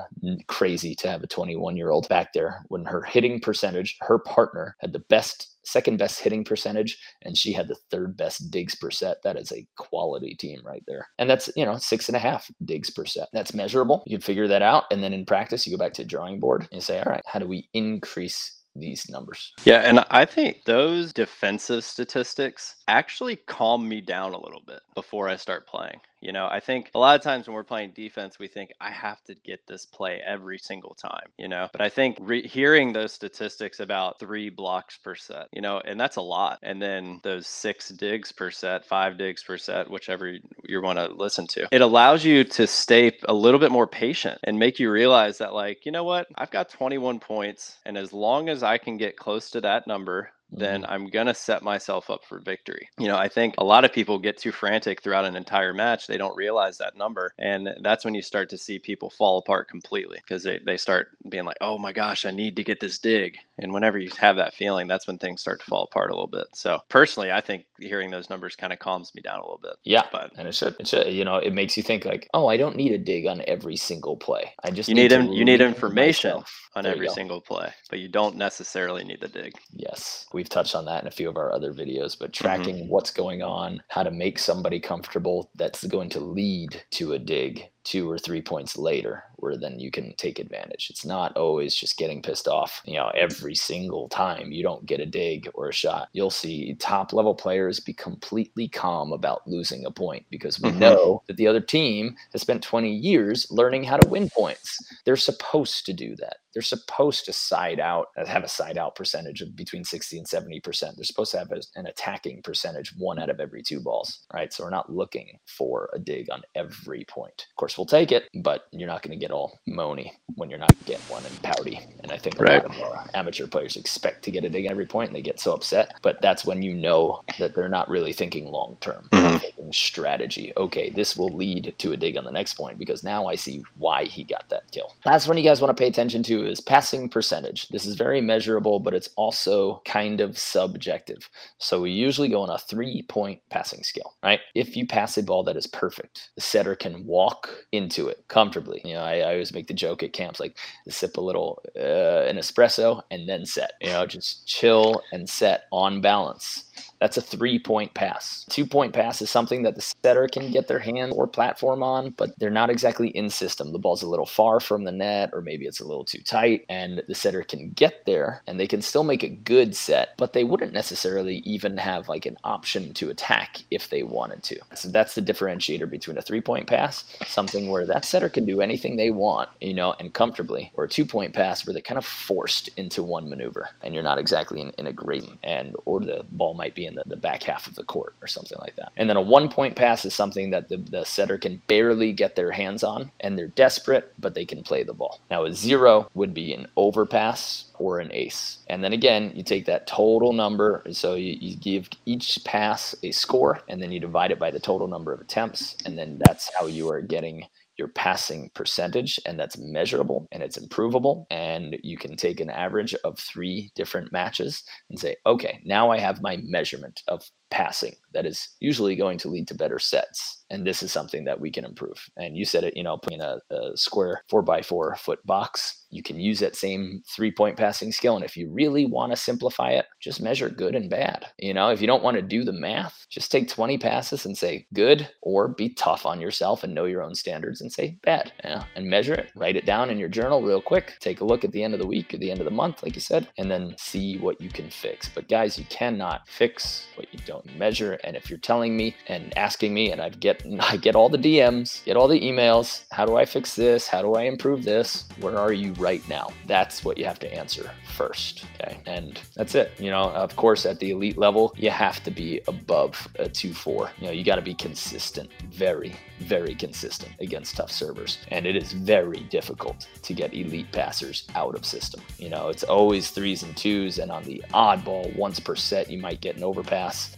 crazy 0.48 0.94
to 0.96 1.08
have 1.08 1.22
a 1.22 1.28
21 1.28 1.76
year 1.76 1.90
old 1.90 2.08
back 2.08 2.32
there 2.32 2.64
when 2.68 2.84
her 2.84 3.02
hitting 3.02 3.40
percentage, 3.40 3.96
her 4.00 4.18
partner 4.18 4.76
had 4.80 4.92
the 4.92 4.98
best 4.98 5.54
second 5.64 5.98
best 5.98 6.20
hitting 6.20 6.44
percentage, 6.44 6.98
and 7.22 7.36
she 7.36 7.52
had 7.52 7.68
the 7.68 7.76
third 7.90 8.16
best 8.16 8.50
digs 8.50 8.74
per 8.74 8.90
set. 8.90 9.22
That 9.22 9.36
is 9.36 9.52
a 9.52 9.66
quality 9.76 10.34
team 10.34 10.60
right 10.64 10.82
there. 10.86 11.08
And 11.18 11.28
that's, 11.28 11.50
you 11.56 11.64
know, 11.64 11.76
six 11.78 12.08
and 12.08 12.16
a 12.16 12.20
half 12.20 12.50
digs 12.64 12.90
per 12.90 13.04
set. 13.04 13.28
That's 13.32 13.54
measurable. 13.54 14.02
You 14.06 14.18
can 14.18 14.22
figure 14.22 14.48
that 14.48 14.62
out. 14.62 14.84
And 14.90 15.02
then 15.02 15.12
in 15.12 15.26
practice, 15.26 15.66
you 15.66 15.76
go 15.76 15.82
back 15.82 15.94
to 15.94 16.02
the 16.02 16.08
drawing 16.24 16.40
board 16.40 16.68
and 16.72 16.82
say, 16.82 16.98
all 16.98 17.10
right, 17.10 17.22
how 17.26 17.38
do 17.38 17.46
we 17.46 17.68
increase 17.74 18.60
these 18.76 19.08
numbers. 19.08 19.52
Yeah, 19.64 19.82
and 19.88 20.04
I 20.10 20.24
think 20.24 20.64
those 20.64 21.12
defensive 21.12 21.84
statistics 21.84 22.74
actually 22.88 23.36
calm 23.36 23.88
me 23.88 24.00
down 24.00 24.32
a 24.32 24.40
little 24.40 24.62
bit 24.66 24.80
before 24.94 25.28
I 25.28 25.36
start 25.36 25.68
playing. 25.68 26.00
You 26.24 26.32
know, 26.32 26.48
I 26.50 26.58
think 26.58 26.90
a 26.94 26.98
lot 26.98 27.16
of 27.16 27.22
times 27.22 27.46
when 27.46 27.54
we're 27.54 27.64
playing 27.64 27.92
defense, 27.94 28.38
we 28.38 28.48
think 28.48 28.72
I 28.80 28.90
have 28.90 29.22
to 29.24 29.34
get 29.34 29.66
this 29.66 29.84
play 29.84 30.22
every 30.26 30.58
single 30.58 30.94
time, 30.94 31.28
you 31.38 31.48
know. 31.48 31.68
But 31.70 31.82
I 31.82 31.90
think 31.90 32.16
re- 32.20 32.48
hearing 32.48 32.94
those 32.94 33.12
statistics 33.12 33.78
about 33.78 34.18
three 34.18 34.48
blocks 34.48 34.96
per 34.96 35.14
set, 35.14 35.48
you 35.52 35.60
know, 35.60 35.82
and 35.84 36.00
that's 36.00 36.16
a 36.16 36.22
lot. 36.22 36.58
And 36.62 36.80
then 36.80 37.20
those 37.22 37.46
six 37.46 37.90
digs 37.90 38.32
per 38.32 38.50
set, 38.50 38.86
five 38.86 39.18
digs 39.18 39.42
per 39.42 39.58
set, 39.58 39.90
whichever 39.90 40.28
you, 40.28 40.40
you 40.64 40.80
want 40.80 40.98
to 40.98 41.08
listen 41.08 41.46
to, 41.48 41.68
it 41.70 41.82
allows 41.82 42.24
you 42.24 42.42
to 42.44 42.66
stay 42.66 43.12
a 43.28 43.34
little 43.34 43.60
bit 43.60 43.70
more 43.70 43.86
patient 43.86 44.38
and 44.44 44.58
make 44.58 44.78
you 44.78 44.90
realize 44.90 45.38
that, 45.38 45.52
like, 45.52 45.84
you 45.84 45.92
know 45.92 46.04
what, 46.04 46.26
I've 46.36 46.50
got 46.50 46.70
21 46.70 47.20
points. 47.20 47.76
And 47.84 47.98
as 47.98 48.14
long 48.14 48.48
as 48.48 48.62
I 48.62 48.78
can 48.78 48.96
get 48.96 49.18
close 49.18 49.50
to 49.50 49.60
that 49.60 49.86
number, 49.86 50.30
then 50.54 50.82
mm-hmm. 50.82 50.92
I'm 50.92 51.06
going 51.08 51.26
to 51.26 51.34
set 51.34 51.62
myself 51.62 52.10
up 52.10 52.24
for 52.24 52.38
victory. 52.38 52.88
You 52.98 53.08
know, 53.08 53.16
I 53.16 53.28
think 53.28 53.54
a 53.58 53.64
lot 53.64 53.84
of 53.84 53.92
people 53.92 54.18
get 54.18 54.38
too 54.38 54.52
frantic 54.52 55.02
throughout 55.02 55.24
an 55.24 55.36
entire 55.36 55.74
match. 55.74 56.06
They 56.06 56.16
don't 56.16 56.36
realize 56.36 56.78
that 56.78 56.96
number. 56.96 57.32
And 57.38 57.68
that's 57.82 58.04
when 58.04 58.14
you 58.14 58.22
start 58.22 58.48
to 58.50 58.58
see 58.58 58.78
people 58.78 59.10
fall 59.10 59.38
apart 59.38 59.68
completely 59.68 60.18
because 60.18 60.42
they, 60.42 60.60
they 60.64 60.76
start 60.76 61.08
being 61.28 61.44
like, 61.44 61.56
oh 61.60 61.78
my 61.78 61.92
gosh, 61.92 62.24
I 62.24 62.30
need 62.30 62.56
to 62.56 62.64
get 62.64 62.80
this 62.80 62.98
dig. 62.98 63.36
And 63.58 63.72
whenever 63.72 63.98
you 63.98 64.10
have 64.18 64.36
that 64.36 64.54
feeling, 64.54 64.88
that's 64.88 65.06
when 65.06 65.18
things 65.18 65.40
start 65.40 65.60
to 65.60 65.66
fall 65.66 65.84
apart 65.84 66.10
a 66.10 66.14
little 66.14 66.26
bit. 66.26 66.46
So 66.54 66.80
personally, 66.88 67.30
I 67.30 67.40
think 67.40 67.66
hearing 67.78 68.10
those 68.10 68.30
numbers 68.30 68.56
kind 68.56 68.72
of 68.72 68.78
calms 68.78 69.14
me 69.14 69.22
down 69.22 69.38
a 69.38 69.42
little 69.42 69.60
bit. 69.62 69.74
Yeah. 69.84 70.02
But 70.10 70.32
and 70.36 70.48
it 70.48 70.54
should, 70.54 70.76
it 70.78 70.88
should, 70.88 71.12
you 71.12 71.24
know, 71.24 71.36
it 71.36 71.52
makes 71.52 71.76
you 71.76 71.82
think 71.82 72.04
like, 72.04 72.28
oh, 72.34 72.46
I 72.48 72.56
don't 72.56 72.76
need 72.76 72.92
a 72.92 72.98
dig 72.98 73.26
on 73.26 73.42
every 73.46 73.76
single 73.76 74.16
play. 74.16 74.54
I 74.62 74.70
just 74.70 74.88
you 74.88 74.94
need, 74.94 75.10
need 75.10 75.36
you 75.36 75.44
need 75.44 75.60
information 75.60 76.30
myself. 76.30 76.70
on 76.74 76.84
there 76.84 76.94
every 76.94 77.08
single 77.08 77.40
play, 77.40 77.72
but 77.90 77.98
you 77.98 78.08
don't 78.08 78.36
necessarily 78.36 79.04
need 79.04 79.20
the 79.20 79.28
dig. 79.28 79.54
Yes. 79.72 80.26
We 80.32 80.43
we've 80.44 80.50
touched 80.50 80.74
on 80.74 80.84
that 80.84 81.00
in 81.00 81.08
a 81.08 81.10
few 81.10 81.30
of 81.30 81.38
our 81.38 81.50
other 81.50 81.72
videos, 81.72 82.18
but 82.18 82.30
mm-hmm. 82.30 82.44
tracking 82.44 82.76
mm-hmm. 82.76 82.88
what's 82.88 83.10
going 83.10 83.42
on, 83.42 83.82
how 83.88 84.02
to 84.02 84.10
make 84.10 84.38
somebody 84.38 84.78
comfortable 84.78 85.50
that's 85.54 85.84
going 85.86 86.10
to 86.10 86.20
lead 86.20 86.84
to 86.90 87.14
a 87.14 87.18
dig 87.18 87.70
two 87.84 88.10
or 88.10 88.18
three 88.18 88.42
points 88.42 88.76
later 88.76 89.24
where 89.36 89.56
then 89.58 89.78
you 89.78 89.90
can 89.90 90.14
take 90.16 90.38
advantage. 90.38 90.88
It's 90.88 91.04
not 91.04 91.36
always 91.36 91.74
just 91.74 91.98
getting 91.98 92.22
pissed 92.22 92.48
off, 92.48 92.80
you 92.86 92.94
know, 92.94 93.10
every 93.14 93.54
single 93.54 94.08
time 94.08 94.52
you 94.52 94.62
don't 94.62 94.86
get 94.86 95.00
a 95.00 95.06
dig 95.06 95.50
or 95.52 95.68
a 95.68 95.72
shot. 95.72 96.08
You'll 96.12 96.30
see 96.30 96.74
top 96.76 97.12
level 97.12 97.34
players 97.34 97.78
be 97.78 97.92
completely 97.92 98.68
calm 98.68 99.12
about 99.12 99.46
losing 99.46 99.84
a 99.84 99.90
point 99.90 100.24
because 100.30 100.58
we 100.60 100.70
mm-hmm. 100.70 100.78
know 100.78 101.22
that 101.26 101.36
the 101.36 101.46
other 101.46 101.60
team 101.60 102.16
has 102.32 102.40
spent 102.40 102.62
20 102.62 102.90
years 102.90 103.46
learning 103.50 103.84
how 103.84 103.98
to 103.98 104.08
win 104.08 104.30
points. 104.30 104.78
They're 105.04 105.16
supposed 105.16 105.84
to 105.86 105.92
do 105.92 106.16
that. 106.16 106.36
They're 106.54 106.62
supposed 106.62 107.24
to 107.26 107.32
side 107.32 107.80
out, 107.80 108.08
uh, 108.16 108.24
have 108.26 108.44
a 108.44 108.48
side 108.48 108.78
out 108.78 108.94
percentage 108.94 109.42
of 109.42 109.56
between 109.56 109.84
60 109.84 110.18
and 110.18 110.26
70%. 110.26 110.62
They're 110.94 111.04
supposed 111.04 111.32
to 111.32 111.38
have 111.38 111.50
an 111.50 111.86
attacking 111.86 112.42
percentage 112.42 112.94
one 112.96 113.18
out 113.18 113.28
of 113.28 113.40
every 113.40 113.62
two 113.62 113.80
balls, 113.80 114.20
right? 114.32 114.52
So 114.52 114.62
we're 114.62 114.70
not 114.70 114.90
looking 114.90 115.40
for 115.46 115.90
a 115.92 115.98
dig 115.98 116.30
on 116.30 116.42
every 116.54 117.04
point. 117.06 117.46
Of 117.50 117.56
course, 117.56 117.73
we'll 117.78 117.86
take 117.86 118.12
it, 118.12 118.28
but 118.34 118.66
you're 118.70 118.88
not 118.88 119.02
going 119.02 119.18
to 119.18 119.20
get 119.20 119.30
all 119.30 119.60
moany 119.68 120.12
when 120.34 120.50
you're 120.50 120.58
not 120.58 120.74
getting 120.84 121.04
one 121.08 121.24
and 121.24 121.42
pouty. 121.42 121.80
And 122.02 122.12
I 122.12 122.18
think 122.18 122.38
a 122.38 122.42
right. 122.42 122.68
lot 122.68 122.80
of 122.80 123.10
amateur 123.14 123.46
players 123.46 123.76
expect 123.76 124.24
to 124.24 124.30
get 124.30 124.44
a 124.44 124.48
dig 124.48 124.66
every 124.66 124.86
point 124.86 125.08
and 125.08 125.16
they 125.16 125.22
get 125.22 125.40
so 125.40 125.52
upset. 125.52 125.96
But 126.02 126.20
that's 126.20 126.44
when 126.44 126.62
you 126.62 126.74
know 126.74 127.22
that 127.38 127.54
they're 127.54 127.68
not 127.68 127.88
really 127.88 128.12
thinking 128.12 128.46
long 128.46 128.76
term, 128.80 129.08
mm-hmm. 129.12 129.70
strategy. 129.70 130.52
Okay, 130.56 130.90
this 130.90 131.16
will 131.16 131.34
lead 131.34 131.74
to 131.78 131.92
a 131.92 131.96
dig 131.96 132.16
on 132.16 132.24
the 132.24 132.30
next 132.32 132.54
point 132.54 132.78
because 132.78 133.04
now 133.04 133.26
I 133.26 133.34
see 133.34 133.62
why 133.76 134.04
he 134.04 134.24
got 134.24 134.48
that 134.48 134.63
kill. 134.74 134.94
That's 135.04 135.28
when 135.28 135.38
you 135.38 135.44
guys 135.44 135.60
want 135.60 135.76
to 135.76 135.80
pay 135.80 135.88
attention 135.88 136.22
to 136.24 136.46
is 136.46 136.60
passing 136.60 137.08
percentage. 137.08 137.68
This 137.68 137.86
is 137.86 137.94
very 137.94 138.20
measurable, 138.20 138.80
but 138.80 138.94
it's 138.94 139.10
also 139.16 139.82
kind 139.84 140.20
of 140.20 140.36
subjective. 140.36 141.28
So 141.58 141.80
we 141.80 141.90
usually 141.90 142.28
go 142.28 142.42
on 142.42 142.50
a 142.50 142.58
three 142.58 143.02
point 143.02 143.40
passing 143.50 143.84
scale, 143.84 144.14
right? 144.22 144.40
If 144.54 144.76
you 144.76 144.86
pass 144.86 145.16
a 145.16 145.22
ball 145.22 145.44
that 145.44 145.56
is 145.56 145.66
perfect, 145.66 146.30
the 146.34 146.40
setter 146.40 146.74
can 146.74 147.06
walk 147.06 147.50
into 147.72 148.08
it 148.08 148.24
comfortably. 148.28 148.80
You 148.84 148.94
know, 148.94 149.02
I, 149.02 149.18
I 149.18 149.32
always 149.32 149.54
make 149.54 149.68
the 149.68 149.74
joke 149.74 150.02
at 150.02 150.12
camps 150.12 150.40
like 150.40 150.58
sip 150.88 151.16
a 151.16 151.20
little 151.20 151.62
uh, 151.76 152.24
an 152.28 152.36
espresso 152.36 153.02
and 153.10 153.28
then 153.28 153.46
set, 153.46 153.72
you 153.80 153.90
know, 153.90 154.06
just 154.06 154.46
chill 154.46 155.02
and 155.12 155.28
set 155.28 155.64
on 155.70 156.00
balance. 156.00 156.64
That's 157.00 157.16
a 157.16 157.22
three 157.22 157.58
point 157.58 157.94
pass. 157.94 158.44
Two 158.48 158.66
point 158.66 158.92
pass 158.92 159.20
is 159.20 159.30
something 159.30 159.62
that 159.62 159.74
the 159.74 159.94
setter 160.04 160.28
can 160.28 160.50
get 160.52 160.68
their 160.68 160.78
hand 160.78 161.12
or 161.14 161.26
platform 161.26 161.82
on, 161.82 162.10
but 162.10 162.38
they're 162.38 162.50
not 162.50 162.70
exactly 162.70 163.08
in 163.08 163.30
system. 163.30 163.72
The 163.72 163.78
ball's 163.78 164.02
a 164.02 164.08
little 164.08 164.26
far 164.26 164.60
from 164.60 164.84
the 164.84 164.92
net, 164.92 165.30
or 165.32 165.40
maybe 165.40 165.66
it's 165.66 165.80
a 165.80 165.86
little 165.86 166.04
too 166.04 166.22
tight, 166.22 166.64
and 166.68 167.02
the 167.08 167.14
setter 167.14 167.42
can 167.42 167.70
get 167.70 168.06
there 168.06 168.42
and 168.46 168.58
they 168.58 168.66
can 168.66 168.82
still 168.82 169.04
make 169.04 169.22
a 169.22 169.28
good 169.28 169.74
set, 169.74 170.10
but 170.16 170.32
they 170.32 170.44
wouldn't 170.44 170.72
necessarily 170.72 171.36
even 171.38 171.76
have 171.76 172.08
like 172.08 172.26
an 172.26 172.36
option 172.44 172.94
to 172.94 173.10
attack 173.10 173.62
if 173.70 173.90
they 173.90 174.02
wanted 174.02 174.42
to. 174.44 174.60
So 174.74 174.88
that's 174.88 175.14
the 175.14 175.22
differentiator 175.22 175.90
between 175.90 176.18
a 176.18 176.22
three 176.22 176.40
point 176.40 176.66
pass, 176.66 177.04
something 177.26 177.68
where 177.68 177.86
that 177.86 178.04
setter 178.04 178.28
can 178.28 178.46
do 178.46 178.60
anything 178.60 178.96
they 178.96 179.10
want, 179.10 179.48
you 179.60 179.74
know, 179.74 179.94
and 179.98 180.12
comfortably, 180.12 180.72
or 180.74 180.84
a 180.84 180.88
two 180.88 181.04
point 181.04 181.34
pass 181.34 181.66
where 181.66 181.74
they're 181.74 181.82
kind 181.82 181.98
of 181.98 182.06
forced 182.06 182.68
into 182.76 183.02
one 183.02 183.28
maneuver 183.28 183.70
and 183.82 183.94
you're 183.94 184.02
not 184.02 184.18
exactly 184.18 184.60
in, 184.60 184.70
in 184.78 184.86
a 184.86 184.92
great 184.92 185.24
and 185.42 185.74
or 185.84 186.00
the 186.00 186.24
ball 186.32 186.54
might 186.54 186.63
be 186.72 186.86
in 186.86 186.94
the, 186.94 187.02
the 187.04 187.16
back 187.16 187.42
half 187.42 187.66
of 187.66 187.74
the 187.74 187.82
court 187.82 188.14
or 188.22 188.28
something 188.28 188.56
like 188.60 188.76
that. 188.76 188.92
And 188.96 189.10
then 189.10 189.16
a 189.16 189.20
one 189.20 189.48
point 189.48 189.74
pass 189.74 190.04
is 190.04 190.14
something 190.14 190.50
that 190.50 190.68
the, 190.68 190.76
the 190.76 191.04
setter 191.04 191.36
can 191.36 191.60
barely 191.66 192.12
get 192.12 192.36
their 192.36 192.52
hands 192.52 192.84
on 192.84 193.10
and 193.20 193.36
they're 193.36 193.48
desperate, 193.48 194.12
but 194.20 194.34
they 194.34 194.44
can 194.44 194.62
play 194.62 194.84
the 194.84 194.94
ball. 194.94 195.20
Now, 195.30 195.44
a 195.44 195.52
zero 195.52 196.08
would 196.14 196.32
be 196.32 196.54
an 196.54 196.68
overpass 196.76 197.66
or 197.78 197.98
an 197.98 198.10
ace. 198.12 198.58
And 198.68 198.84
then 198.84 198.92
again, 198.92 199.32
you 199.34 199.42
take 199.42 199.66
that 199.66 199.86
total 199.86 200.32
number. 200.32 200.84
So 200.92 201.14
you, 201.14 201.36
you 201.40 201.56
give 201.56 201.88
each 202.06 202.44
pass 202.44 202.94
a 203.02 203.10
score 203.10 203.60
and 203.68 203.82
then 203.82 203.90
you 203.90 203.98
divide 203.98 204.30
it 204.30 204.38
by 204.38 204.52
the 204.52 204.60
total 204.60 204.86
number 204.86 205.12
of 205.12 205.20
attempts. 205.20 205.76
And 205.84 205.98
then 205.98 206.20
that's 206.24 206.50
how 206.54 206.66
you 206.66 206.88
are 206.90 207.00
getting 207.00 207.46
your 207.76 207.88
passing 207.88 208.50
percentage 208.54 209.18
and 209.26 209.38
that's 209.38 209.58
measurable 209.58 210.28
and 210.32 210.42
it's 210.42 210.56
improvable 210.56 211.26
and 211.30 211.76
you 211.82 211.96
can 211.96 212.16
take 212.16 212.40
an 212.40 212.50
average 212.50 212.94
of 213.04 213.18
three 213.18 213.70
different 213.74 214.12
matches 214.12 214.62
and 214.90 214.98
say 214.98 215.16
okay 215.26 215.60
now 215.64 215.90
i 215.90 215.98
have 215.98 216.22
my 216.22 216.38
measurement 216.44 217.02
of 217.08 217.22
passing 217.54 217.94
that 218.14 218.26
is 218.26 218.48
usually 218.60 218.96
going 218.96 219.16
to 219.18 219.28
lead 219.28 219.46
to 219.48 219.54
better 219.54 219.78
sets. 219.78 220.44
And 220.50 220.66
this 220.66 220.82
is 220.82 220.92
something 220.92 221.24
that 221.24 221.40
we 221.40 221.50
can 221.50 221.64
improve. 221.64 222.08
And 222.16 222.36
you 222.36 222.44
said 222.44 222.64
it 222.64 222.76
you 222.76 222.82
know 222.82 222.96
putting 222.96 223.20
a, 223.20 223.38
a 223.50 223.76
square 223.76 224.22
four 224.28 224.42
by 224.42 224.60
four 224.60 224.96
foot 224.96 225.24
box 225.24 225.82
you 225.90 226.02
can 226.02 226.18
use 226.18 226.40
that 226.40 226.56
same 226.56 227.02
three 227.08 227.30
point 227.30 227.56
passing 227.56 227.92
skill. 227.92 228.16
And 228.16 228.24
if 228.24 228.36
you 228.36 228.50
really 228.50 228.84
want 228.84 229.12
to 229.12 229.16
simplify 229.16 229.70
it 229.70 229.86
just 230.00 230.20
measure 230.20 230.48
good 230.48 230.74
and 230.74 230.90
bad. 230.90 231.26
You 231.38 231.54
know 231.54 231.68
if 231.68 231.80
you 231.80 231.86
don't 231.86 232.02
want 232.02 232.16
to 232.16 232.22
do 232.22 232.42
the 232.42 232.52
math 232.52 233.06
just 233.08 233.30
take 233.30 233.48
20 233.48 233.78
passes 233.78 234.26
and 234.26 234.36
say 234.36 234.66
good 234.74 235.08
or 235.22 235.48
be 235.48 235.70
tough 235.70 236.06
on 236.06 236.20
yourself 236.20 236.64
and 236.64 236.74
know 236.74 236.86
your 236.86 237.02
own 237.02 237.14
standards 237.14 237.60
and 237.60 237.72
say 237.72 237.98
bad 238.02 238.32
yeah, 238.42 238.64
and 238.74 238.86
measure 238.86 239.14
it. 239.14 239.30
Write 239.36 239.56
it 239.56 239.66
down 239.66 239.90
in 239.90 239.98
your 239.98 240.08
journal 240.08 240.42
real 240.42 240.60
quick. 240.60 240.94
Take 241.00 241.20
a 241.20 241.24
look 241.24 241.44
at 241.44 241.52
the 241.52 241.62
end 241.62 241.74
of 241.74 241.80
the 241.80 241.86
week 241.86 242.12
or 242.12 242.18
the 242.18 242.30
end 242.30 242.40
of 242.40 242.46
the 242.46 242.50
month 242.50 242.82
like 242.82 242.94
you 242.94 243.00
said 243.00 243.28
and 243.38 243.50
then 243.50 243.74
see 243.78 244.18
what 244.18 244.40
you 244.40 244.48
can 244.48 244.70
fix. 244.70 245.08
But 245.08 245.28
guys 245.28 245.58
you 245.58 245.64
cannot 245.66 246.28
fix 246.28 246.86
what 246.96 247.12
you 247.12 247.20
don't 247.26 247.43
measure. 247.56 247.98
And 248.04 248.16
if 248.16 248.30
you're 248.30 248.38
telling 248.38 248.76
me 248.76 248.94
and 249.08 249.36
asking 249.36 249.74
me, 249.74 249.92
and 249.92 250.00
I 250.00 250.08
get 250.10 250.44
I 250.60 250.76
get 250.76 250.96
all 250.96 251.08
the 251.08 251.18
DMs, 251.18 251.84
get 251.84 251.96
all 251.96 252.08
the 252.08 252.20
emails, 252.20 252.84
how 252.90 253.04
do 253.04 253.16
I 253.16 253.24
fix 253.24 253.54
this? 253.54 253.88
How 253.88 254.02
do 254.02 254.14
I 254.14 254.22
improve 254.22 254.64
this? 254.64 255.04
Where 255.20 255.38
are 255.38 255.52
you 255.52 255.72
right 255.74 256.06
now? 256.08 256.30
That's 256.46 256.84
what 256.84 256.98
you 256.98 257.04
have 257.04 257.18
to 257.20 257.32
answer 257.32 257.70
first. 257.94 258.46
Okay. 258.54 258.78
And 258.86 259.20
that's 259.36 259.54
it. 259.54 259.72
You 259.78 259.90
know, 259.90 260.10
of 260.10 260.36
course, 260.36 260.66
at 260.66 260.80
the 260.80 260.90
elite 260.90 261.18
level, 261.18 261.54
you 261.56 261.70
have 261.70 262.02
to 262.04 262.10
be 262.10 262.40
above 262.48 263.08
a 263.18 263.24
2-4. 263.24 263.90
You 263.98 264.06
know, 264.06 264.12
you 264.12 264.24
got 264.24 264.36
to 264.36 264.42
be 264.42 264.54
consistent, 264.54 265.30
very, 265.50 265.94
very 266.20 266.54
consistent 266.54 267.12
against 267.20 267.56
tough 267.56 267.70
servers. 267.70 268.18
And 268.28 268.46
it 268.46 268.56
is 268.56 268.72
very 268.72 269.20
difficult 269.30 269.86
to 270.02 270.14
get 270.14 270.34
elite 270.34 270.72
passers 270.72 271.26
out 271.34 271.54
of 271.54 271.64
system. 271.64 272.00
You 272.18 272.30
know, 272.30 272.48
it's 272.48 272.64
always 272.64 273.10
threes 273.10 273.42
and 273.42 273.56
twos, 273.56 273.98
and 273.98 274.10
on 274.10 274.24
the 274.24 274.42
oddball, 274.52 275.14
once 275.16 275.40
per 275.40 275.56
set, 275.56 275.90
you 275.90 275.98
might 275.98 276.20
get 276.20 276.36
an 276.36 276.44
overpass. 276.44 277.14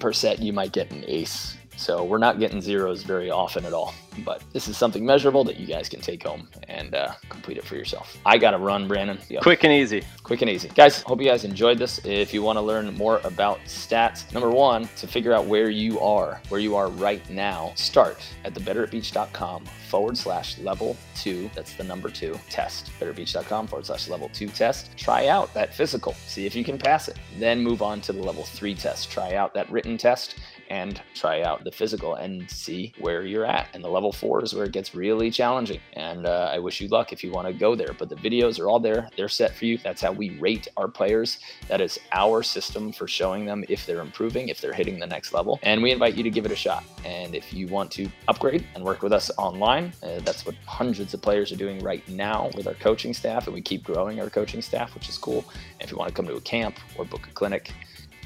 Per 0.00 0.12
set, 0.12 0.40
you 0.40 0.52
might 0.52 0.72
get 0.72 0.90
an 0.90 1.04
ace. 1.06 1.56
So 1.76 2.02
we're 2.04 2.18
not 2.18 2.38
getting 2.38 2.60
zeros 2.60 3.02
very 3.02 3.30
often 3.30 3.64
at 3.64 3.72
all. 3.72 3.94
But 4.24 4.42
this 4.52 4.66
is 4.66 4.78
something 4.78 5.04
measurable 5.04 5.44
that 5.44 5.58
you 5.58 5.66
guys 5.66 5.88
can 5.88 6.00
take 6.00 6.22
home 6.22 6.48
and 6.68 6.94
uh, 6.94 7.12
complete 7.28 7.58
it 7.58 7.64
for 7.64 7.76
yourself. 7.76 8.16
I 8.24 8.38
got 8.38 8.52
to 8.52 8.58
run, 8.58 8.88
Brandon. 8.88 9.18
Yep. 9.28 9.42
Quick 9.42 9.64
and 9.64 9.72
easy. 9.72 10.02
Quick 10.22 10.40
and 10.40 10.50
easy. 10.50 10.68
Guys, 10.68 11.02
hope 11.02 11.20
you 11.20 11.28
guys 11.28 11.44
enjoyed 11.44 11.78
this. 11.78 12.00
If 12.04 12.32
you 12.32 12.42
want 12.42 12.56
to 12.56 12.62
learn 12.62 12.94
more 12.94 13.20
about 13.24 13.60
stats, 13.66 14.32
number 14.32 14.50
one, 14.50 14.88
to 14.96 15.06
figure 15.06 15.34
out 15.34 15.44
where 15.44 15.68
you 15.68 16.00
are, 16.00 16.40
where 16.48 16.60
you 16.60 16.76
are 16.76 16.88
right 16.88 17.28
now, 17.28 17.72
start 17.74 18.24
at 18.44 18.54
thebetteratbeach.com 18.54 19.66
forward 19.88 20.16
slash 20.16 20.58
level 20.58 20.96
two. 21.14 21.50
That's 21.54 21.74
the 21.74 21.84
number 21.84 22.08
two 22.08 22.38
test. 22.48 22.90
Betteratbeach.com 22.98 23.66
forward 23.66 23.86
slash 23.86 24.08
level 24.08 24.30
two 24.30 24.48
test. 24.48 24.96
Try 24.96 25.28
out 25.28 25.52
that 25.54 25.74
physical. 25.74 26.14
See 26.26 26.46
if 26.46 26.56
you 26.56 26.64
can 26.64 26.78
pass 26.78 27.08
it. 27.08 27.18
Then 27.38 27.62
move 27.62 27.82
on 27.82 28.00
to 28.02 28.12
the 28.12 28.22
level 28.22 28.44
three 28.44 28.74
test. 28.74 29.10
Try 29.10 29.34
out 29.34 29.52
that 29.54 29.70
written 29.70 29.98
test 29.98 30.36
and 30.68 31.00
try 31.14 31.42
out 31.42 31.64
the 31.64 31.70
physical 31.70 32.14
and 32.14 32.50
see 32.50 32.92
where 32.98 33.24
you're 33.24 33.44
at. 33.44 33.68
And 33.74 33.82
the 33.82 33.88
level 33.88 34.12
four 34.12 34.42
is 34.42 34.54
where 34.54 34.64
it 34.64 34.72
gets 34.72 34.94
really 34.94 35.30
challenging. 35.30 35.80
And 35.94 36.26
uh, 36.26 36.50
I 36.52 36.58
wish 36.58 36.80
you 36.80 36.88
luck 36.88 37.12
if 37.12 37.22
you 37.22 37.30
want 37.30 37.46
to 37.46 37.52
go 37.52 37.74
there. 37.74 37.92
But 37.98 38.08
the 38.08 38.16
videos 38.16 38.60
are 38.60 38.68
all 38.68 38.80
there, 38.80 39.08
they're 39.16 39.28
set 39.28 39.54
for 39.54 39.64
you. 39.64 39.78
That's 39.78 40.00
how 40.00 40.12
we 40.12 40.38
rate 40.38 40.68
our 40.76 40.88
players. 40.88 41.38
That 41.68 41.80
is 41.80 41.98
our 42.12 42.42
system 42.42 42.92
for 42.92 43.06
showing 43.08 43.44
them 43.44 43.64
if 43.68 43.86
they're 43.86 44.00
improving, 44.00 44.48
if 44.48 44.60
they're 44.60 44.72
hitting 44.72 44.98
the 44.98 45.06
next 45.06 45.32
level. 45.32 45.58
And 45.62 45.82
we 45.82 45.92
invite 45.92 46.14
you 46.14 46.22
to 46.22 46.30
give 46.30 46.46
it 46.46 46.52
a 46.52 46.56
shot. 46.56 46.84
And 47.04 47.34
if 47.34 47.52
you 47.52 47.68
want 47.68 47.90
to 47.92 48.08
upgrade 48.28 48.66
and 48.74 48.84
work 48.84 49.02
with 49.02 49.12
us 49.12 49.30
online, 49.38 49.92
uh, 50.02 50.20
that's 50.20 50.44
what 50.44 50.54
hundreds 50.66 51.14
of 51.14 51.22
players 51.22 51.52
are 51.52 51.56
doing 51.56 51.78
right 51.80 52.06
now 52.08 52.50
with 52.56 52.66
our 52.66 52.74
coaching 52.74 53.14
staff. 53.14 53.46
And 53.46 53.54
we 53.54 53.60
keep 53.60 53.84
growing 53.84 54.20
our 54.20 54.30
coaching 54.30 54.62
staff, 54.62 54.94
which 54.94 55.08
is 55.08 55.18
cool. 55.18 55.44
And 55.72 55.82
if 55.82 55.90
you 55.90 55.96
want 55.96 56.08
to 56.08 56.14
come 56.14 56.26
to 56.26 56.36
a 56.36 56.40
camp 56.40 56.76
or 56.96 57.04
book 57.04 57.26
a 57.26 57.32
clinic, 57.32 57.72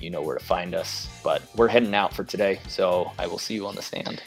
you 0.01 0.11
know 0.11 0.23
where 0.23 0.37
to 0.39 0.45
find 0.45 0.75
us. 0.75 1.09
But 1.23 1.43
we're 1.57 1.69
heading 1.69 1.95
out 1.95 2.15
for 2.15 2.25
today, 2.25 2.61
so 2.69 3.13
I 3.19 3.27
will 3.27 3.39
see 3.39 3.55
you 3.55 3.67
on 3.67 3.75
the 3.75 3.83
stand. 3.83 4.23